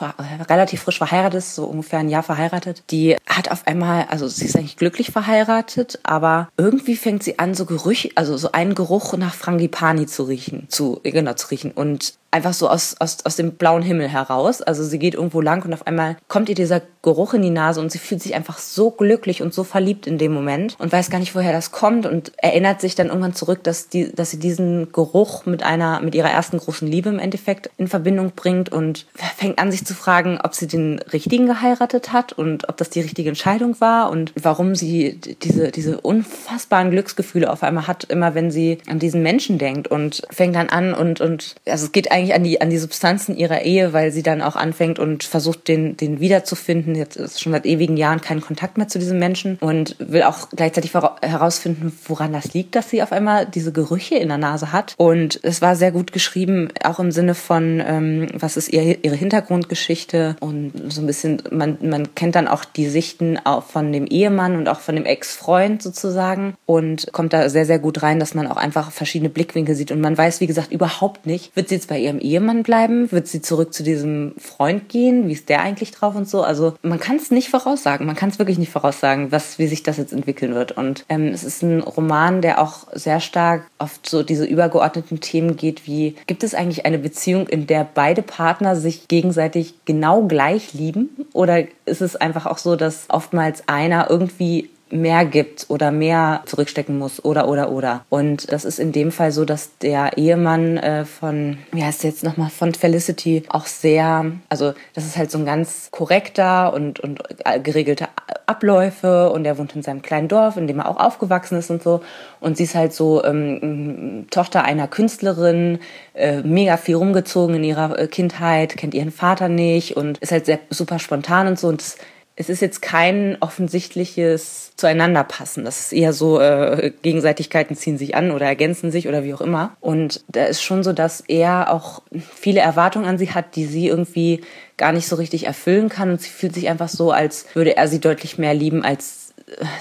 relativ 0.50 0.82
frisch 0.82 0.98
verheiratet 0.98 1.14
verheiratet 1.14 1.38
ist, 1.38 1.56
so 1.56 1.66
ungefähr 1.66 2.00
ein 2.00 2.10
Jahr 2.10 2.24
verheiratet, 2.24 2.84
die 2.90 3.18
hat 3.28 3.52
auf 3.52 3.68
einmal, 3.68 4.08
also 4.10 4.28
sie 4.28 4.46
ist 4.46 4.56
eigentlich 4.56 4.78
glücklich 4.78 5.12
verheiratet, 5.12 6.00
aber 6.04 6.50
irgendwie 6.58 6.96
fängt 6.96 7.24
sie 7.24 7.40
an, 7.40 7.54
so 7.54 7.66
Gerüche, 7.66 8.10
also 8.16 8.38
so 8.38 8.52
einen 8.52 8.76
Geruch 8.76 9.16
nach 9.18 9.34
Frangipani 9.34 10.06
zu 10.06 10.24
riechen, 10.24 10.66
zu, 10.70 11.00
genau, 11.04 11.34
zu 11.34 11.52
riechen. 11.52 11.72
Und 11.72 12.16
einfach 12.34 12.54
so 12.54 12.68
aus, 12.68 12.96
aus, 13.00 13.18
aus 13.24 13.36
dem 13.36 13.54
blauen 13.54 13.84
Himmel 13.84 14.08
heraus. 14.08 14.62
Also 14.62 14.84
sie 14.84 15.00
geht 15.00 15.14
irgendwo 15.14 15.42
lang 15.42 15.64
und 15.66 15.74
auf 15.74 15.88
einmal 15.88 16.18
kommt 16.28 16.50
ihr 16.50 16.56
dieser 16.56 16.82
Geruch 17.04 17.34
in 17.34 17.42
die 17.42 17.50
Nase 17.50 17.82
und 17.82 17.92
sie 17.92 18.00
fühlt 18.00 18.22
sich 18.22 18.34
einfach 18.34 18.58
so 18.58 18.90
glücklich 18.90 19.42
und 19.42 19.54
so 19.54 19.64
verliebt 19.64 20.08
in 20.08 20.18
dem 20.18 20.34
Moment 20.34 20.78
und 20.80 20.92
weiß 20.92 21.10
gar 21.10 21.20
nicht, 21.20 21.36
woher 21.36 21.52
das 21.52 21.72
kommt 21.72 22.06
und 22.06 22.32
erinnert 22.38 22.80
sich 22.80 22.96
dann 22.96 23.08
irgendwann 23.08 23.36
zurück, 23.36 23.62
dass, 23.64 23.90
die, 23.90 24.14
dass 24.14 24.32
sie 24.32 24.40
diesen 24.40 24.92
Geruch 24.94 25.46
mit 25.46 25.64
einer, 25.64 26.00
mit 26.00 26.16
ihrer 26.16 26.30
ersten 26.30 26.58
großen 26.58 26.88
Liebe 26.88 27.10
im 27.10 27.20
Endeffekt 27.20 27.70
in 27.78 27.90
Verbindung 27.90 28.32
bringt 28.36 28.72
und 28.72 29.06
fängt 29.36 29.60
an, 29.60 29.70
sich 29.70 29.86
zu 29.86 29.94
fragen, 29.94 30.40
ob 30.42 30.56
sie 30.56 30.68
den 30.68 31.00
richtigen 31.12 31.46
geheiratet 31.46 32.14
hat 32.14 32.32
und 32.32 32.70
ob 32.70 32.78
das 32.78 32.90
die 32.90 33.02
richtige 33.02 33.30
Entscheidung 33.30 33.80
war 33.82 34.10
und 34.10 34.32
warum 34.42 34.74
sie 34.74 35.20
diese, 35.42 35.72
diese 35.72 36.00
unfassbaren 36.00 36.90
Glücksgefühle 36.90 37.52
auf 37.52 37.64
einmal 37.64 37.88
hat, 37.88 38.06
immer 38.06 38.34
wenn 38.34 38.50
sie 38.50 38.78
an 38.88 39.00
diesen 39.00 39.22
Menschen 39.22 39.58
denkt 39.58 39.90
und 39.90 40.24
fängt 40.30 40.56
dann 40.56 40.70
an 40.70 40.94
und, 40.94 41.20
und 41.20 41.56
also 41.68 41.88
es 41.88 41.92
geht 41.92 42.14
eigentlich 42.14 42.23
eigentlich 42.24 42.36
an 42.36 42.44
die, 42.44 42.62
an 42.62 42.70
die 42.70 42.78
Substanzen 42.78 43.36
ihrer 43.38 43.62
Ehe, 43.62 43.94
weil 43.94 44.12
sie 44.12 44.24
dann 44.24 44.42
auch 44.42 44.56
anfängt 44.56 45.00
und 45.00 45.24
versucht, 45.24 45.68
den, 45.68 45.98
den 45.98 46.20
wiederzufinden. 46.20 46.96
Jetzt 46.96 47.18
ist 47.18 47.42
schon 47.42 47.52
seit 47.52 47.66
ewigen 47.66 47.98
Jahren 47.98 48.22
keinen 48.22 48.42
Kontakt 48.42 48.78
mehr 48.78 48.88
zu 48.88 49.00
diesem 49.00 49.20
Menschen 49.20 49.58
und 49.60 49.96
will 50.00 50.24
auch 50.24 50.50
gleichzeitig 50.50 50.94
herausfinden, 50.94 51.92
woran 52.08 52.34
das 52.34 52.54
liegt, 52.54 52.76
dass 52.76 52.90
sie 52.90 53.04
auf 53.04 53.12
einmal 53.12 53.46
diese 53.46 53.72
Gerüche 53.72 54.16
in 54.16 54.30
der 54.30 54.38
Nase 54.38 54.72
hat. 54.72 54.96
Und 54.98 55.40
es 55.44 55.62
war 55.62 55.76
sehr 55.76 55.92
gut 55.92 56.12
geschrieben, 56.12 56.70
auch 56.84 57.00
im 57.00 57.12
Sinne 57.12 57.36
von, 57.36 57.82
ähm, 57.86 58.28
was 58.34 58.58
ist 58.58 58.72
ihr, 58.72 59.04
ihre 59.04 59.16
Hintergrundgeschichte 59.16 60.36
und 60.40 60.72
so 60.90 61.02
ein 61.02 61.08
bisschen, 61.08 61.42
man, 61.52 61.78
man 61.82 62.16
kennt 62.16 62.36
dann 62.36 62.48
auch 62.48 62.66
die 62.66 62.88
Sichten 62.88 63.38
auch 63.44 63.64
von 63.64 63.92
dem 63.92 64.06
Ehemann 64.08 64.56
und 64.56 64.70
auch 64.70 64.80
von 64.80 64.96
dem 64.96 65.06
Ex-Freund 65.06 65.82
sozusagen 65.82 66.56
und 66.66 67.12
kommt 67.12 67.34
da 67.34 67.50
sehr, 67.50 67.66
sehr 67.66 67.80
gut 67.80 68.04
rein, 68.04 68.20
dass 68.20 68.34
man 68.34 68.48
auch 68.48 68.58
einfach 68.58 68.92
verschiedene 68.92 69.30
Blickwinkel 69.30 69.76
sieht 69.76 69.92
und 69.92 70.02
man 70.02 70.18
weiß, 70.18 70.40
wie 70.42 70.48
gesagt, 70.48 70.72
überhaupt 70.72 71.26
nicht, 71.26 71.56
wird 71.56 71.70
sie 71.70 71.76
jetzt 71.76 71.90
bei 71.90 72.00
ihrem 72.00 72.13
ihrem 72.20 72.44
Ehemann 72.44 72.64
bleiben? 72.64 73.12
Wird 73.12 73.28
sie 73.28 73.42
zurück 73.42 73.74
zu 73.74 73.84
diesem 73.84 74.34
Freund 74.38 74.90
gehen? 74.90 75.28
Wie 75.28 75.34
ist 75.34 75.50
der 75.50 75.62
eigentlich 75.62 75.92
drauf 75.92 76.16
und 76.16 76.28
so? 76.28 76.44
Also 76.44 76.74
man 76.82 77.00
kann 77.00 77.16
es 77.16 77.32
nicht 77.32 77.50
voraussagen. 77.50 78.06
Man 78.06 78.16
kann 78.16 78.30
es 78.30 78.40
wirklich 78.40 78.58
nicht 78.58 78.72
voraussagen, 78.72 79.32
was, 79.32 79.60
wie 79.60 79.68
sich 79.68 79.84
das 79.84 79.98
jetzt 79.98 80.14
entwickeln 80.14 80.54
wird. 80.54 80.74
Und 80.74 81.06
ähm, 81.10 81.28
es 81.28 81.44
ist 81.44 81.62
ein 81.62 81.82
Roman, 81.82 82.42
der 82.42 82.62
auch 82.62 82.88
sehr 82.94 83.20
stark 83.20 83.68
auf 83.78 84.00
so 84.06 84.24
diese 84.24 84.46
übergeordneten 84.46 85.20
Themen 85.20 85.56
geht, 85.56 85.88
wie 85.88 86.16
gibt 86.28 86.44
es 86.44 86.56
eigentlich 86.56 86.86
eine 86.86 87.00
Beziehung, 87.00 87.48
in 87.48 87.68
der 87.68 87.88
beide 87.94 88.22
Partner 88.22 88.76
sich 88.76 89.08
gegenseitig 89.08 89.74
genau 89.86 90.24
gleich 90.24 90.74
lieben? 90.74 91.10
Oder 91.34 91.66
ist 91.86 92.02
es 92.02 92.16
einfach 92.16 92.46
auch 92.46 92.58
so, 92.58 92.76
dass 92.76 93.06
oftmals 93.10 93.68
einer 93.68 94.10
irgendwie 94.10 94.70
mehr 94.94 95.26
gibt 95.26 95.66
oder 95.70 95.92
mehr 95.92 96.44
zurückstecken 96.46 96.98
muss 96.98 97.24
oder 97.24 97.48
oder 97.48 97.72
oder. 97.72 98.06
Und 98.10 98.52
das 98.52 98.64
ist 98.64 98.80
in 98.80 98.92
dem 98.92 99.12
Fall 99.12 99.32
so, 99.32 99.44
dass 99.44 99.78
der 99.80 100.18
Ehemann 100.18 100.78
äh, 100.78 101.06
von, 101.06 101.58
wie 101.72 101.84
heißt 101.84 102.04
jetzt 102.04 102.24
nochmal, 102.24 102.50
von 102.50 102.74
Felicity 102.74 103.44
auch 103.50 103.66
sehr, 103.66 104.26
also 104.50 104.74
das 104.94 105.06
ist 105.06 105.18
halt 105.18 105.32
so 105.32 105.40
ein 105.40 105.46
ganz 105.46 105.90
korrekter 105.92 106.74
und, 106.74 107.00
und 107.00 107.22
geregelter 107.64 108.10
Abläufe 108.46 109.32
und 109.32 109.46
er 109.46 109.58
wohnt 109.58 109.76
in 109.76 109.82
seinem 109.82 110.02
kleinen 110.02 110.28
Dorf, 110.28 110.58
in 110.58 110.68
dem 110.68 110.80
er 110.80 110.88
auch 110.88 110.98
aufgewachsen 110.98 111.58
ist 111.58 111.72
und 111.72 111.82
so. 111.82 112.02
Und 112.40 112.58
sie 112.58 112.64
ist 112.64 112.76
halt 112.76 112.94
so 112.94 113.24
ähm, 113.24 114.28
Tochter 114.30 114.64
einer 114.64 114.88
Künstlerin, 114.88 115.80
äh, 116.14 116.42
mega 116.42 116.78
viel 116.78 116.96
rumgezogen 116.96 117.56
in 117.56 117.64
ihrer 117.64 117.98
äh, 117.98 118.08
Kindheit, 118.08 118.78
kennt 118.78 118.94
ihren 118.94 119.12
Vater 119.12 119.50
nicht 119.50 119.98
und 119.98 120.20
ist 120.20 120.32
halt 120.32 120.46
sehr 120.46 120.60
super 120.70 121.00
spontan 121.00 121.48
und 121.48 121.60
so. 121.60 121.68
Und 121.68 121.82
das 121.82 121.98
es 122.36 122.50
ist 122.50 122.62
jetzt 122.62 122.82
kein 122.82 123.38
offensichtliches 123.42 124.72
Zueinanderpassen. 124.76 125.66
Das 125.66 125.80
ist 125.80 125.94
eher 125.94 126.14
so, 126.14 126.40
äh, 126.40 126.92
Gegenseitigkeiten 127.04 127.76
ziehen 127.76 128.00
sich 128.00 128.16
an 128.16 128.32
oder 128.32 128.48
ergänzen 128.48 128.90
sich 128.90 129.08
oder 129.08 129.24
wie 129.24 129.36
auch 129.36 129.42
immer. 129.42 129.78
Und 129.80 130.24
da 130.30 130.46
ist 130.46 130.64
schon 130.64 130.84
so, 130.84 130.94
dass 130.94 131.22
er 131.22 131.72
auch 131.72 132.02
viele 132.36 132.62
Erwartungen 132.62 133.06
an 133.06 133.20
sie 133.20 133.32
hat, 133.32 133.56
die 133.56 133.66
sie 133.66 133.88
irgendwie 133.88 134.42
gar 134.78 134.94
nicht 134.94 135.08
so 135.08 135.16
richtig 135.16 135.46
erfüllen 135.46 135.90
kann. 135.90 136.10
Und 136.10 136.22
sie 136.22 136.30
fühlt 136.30 136.56
sich 136.56 136.70
einfach 136.70 136.90
so, 136.90 137.12
als 137.12 137.46
würde 137.54 137.78
er 137.78 137.88
sie 137.88 138.00
deutlich 138.00 138.40
mehr 138.40 138.56
lieben 138.56 138.84
als 138.84 139.23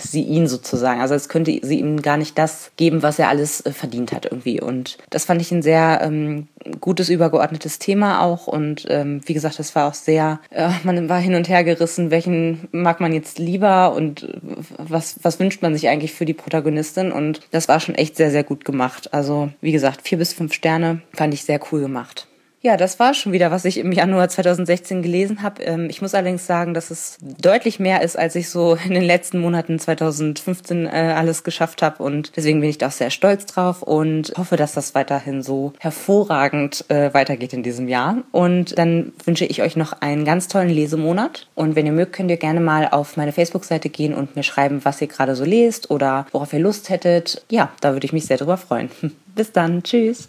sie 0.01 0.23
ihn 0.23 0.47
sozusagen. 0.47 1.01
Also 1.01 1.15
es 1.15 1.29
könnte 1.29 1.59
sie 1.63 1.81
ihm 1.81 2.03
gar 2.03 2.17
nicht 2.17 2.39
das 2.39 2.73
geben, 2.77 3.03
was 3.03 3.19
er 3.19 3.29
alles 3.29 3.61
äh, 3.61 3.73
verdient 3.73 4.13
hat 4.13 4.27
irgendwie. 4.27 4.61
Und 4.61 4.99
das 5.11 5.25
fand 5.25 5.41
ich 5.41 5.51
ein 5.53 5.63
sehr 5.63 6.01
ähm, 6.03 6.49
gutes, 6.81 7.09
übergeordnetes 7.09 7.79
Thema 7.79 8.23
auch. 8.23 8.47
Und 8.47 8.87
ähm, 8.89 9.21
wie 9.27 9.35
gesagt, 9.35 9.59
das 9.59 9.75
war 9.75 9.89
auch 9.89 9.95
sehr, 9.95 10.41
äh, 10.51 10.71
man 10.85 11.09
war 11.09 11.19
hin 11.19 11.35
und 11.35 11.49
her 11.49 11.65
gerissen, 11.65 12.11
welchen 12.11 12.69
mag 12.73 13.01
man 13.01 13.13
jetzt 13.13 13.39
lieber 13.39 13.95
und 13.95 14.29
was, 14.79 15.17
was 15.23 15.39
wünscht 15.41 15.63
man 15.63 15.75
sich 15.75 15.89
eigentlich 15.89 16.13
für 16.13 16.25
die 16.25 16.35
Protagonistin. 16.35 17.13
Und 17.13 17.41
das 17.51 17.69
war 17.69 17.81
schon 17.81 17.95
echt 17.95 18.17
sehr, 18.17 18.31
sehr 18.31 18.45
gut 18.45 18.65
gemacht. 18.65 19.13
Also 19.13 19.51
wie 19.61 19.73
gesagt, 19.73 20.03
vier 20.03 20.19
bis 20.19 20.33
fünf 20.33 20.53
Sterne 20.53 21.03
fand 21.13 21.35
ich 21.35 21.45
sehr 21.45 21.61
cool 21.71 21.81
gemacht. 21.81 22.27
Ja, 22.65 22.77
das 22.77 23.01
war 23.01 23.13
schon 23.13 23.33
wieder, 23.33 23.51
was 23.51 23.65
ich 23.65 23.77
im 23.79 23.91
Januar 23.91 24.29
2016 24.29 25.03
gelesen 25.03 25.43
habe. 25.43 25.65
Ähm, 25.65 25.89
ich 25.91 26.01
muss 26.01 26.15
allerdings 26.15 26.47
sagen, 26.47 26.75
dass 26.75 26.93
es 26.93 27.19
deutlich 27.21 27.81
mehr 27.81 28.03
ist, 28.03 28.17
als 28.17 28.37
ich 28.37 28.51
so 28.51 28.79
in 28.85 28.95
den 28.95 29.03
letzten 29.03 29.41
Monaten 29.41 29.81
2015 29.81 30.87
äh, 30.87 30.91
alles 30.91 31.43
geschafft 31.43 31.83
habe. 31.83 32.05
Und 32.05 32.37
deswegen 32.37 32.61
bin 32.61 32.71
ich 32.71 32.79
da 32.79 32.87
auch 32.87 32.93
sehr 32.93 33.11
stolz 33.11 33.47
drauf 33.47 33.83
und 33.83 34.33
hoffe, 34.39 34.57
dass 34.57 34.75
das 34.75 34.95
weiterhin 34.95 35.43
so 35.43 35.73
hervorragend 35.81 36.85
äh, 36.89 37.13
weitergeht 37.13 37.53
in 37.53 37.65
diesem 37.65 37.89
Jahr. 37.89 38.19
Und 38.31 38.79
dann 38.79 39.13
wünsche 39.25 39.45
ich 39.45 39.61
euch 39.61 39.75
noch 39.75 40.01
einen 40.01 40.25
ganz 40.25 40.47
tollen 40.47 40.71
Lesemonat. 40.71 41.49
Und 41.57 41.75
wenn 41.75 41.87
ihr 41.87 41.93
mögt, 41.93 42.13
könnt 42.13 42.31
ihr 42.31 42.37
gerne 42.37 42.61
mal 42.61 42.87
auf 42.87 43.17
meine 43.17 43.33
Facebook-Seite 43.33 43.89
gehen 43.89 44.15
und 44.15 44.37
mir 44.37 44.45
schreiben, 44.45 44.85
was 44.85 45.01
ihr 45.01 45.09
gerade 45.09 45.35
so 45.35 45.45
lest 45.45 45.91
oder 45.91 46.27
worauf 46.31 46.53
ihr 46.53 46.61
Lust 46.61 46.91
hättet. 46.91 47.45
Ja, 47.51 47.73
da 47.81 47.93
würde 47.93 48.05
ich 48.07 48.13
mich 48.13 48.27
sehr 48.27 48.37
drüber 48.37 48.57
freuen. 48.57 48.89
Bis 49.35 49.51
dann. 49.51 49.83
Tschüss. 49.83 50.29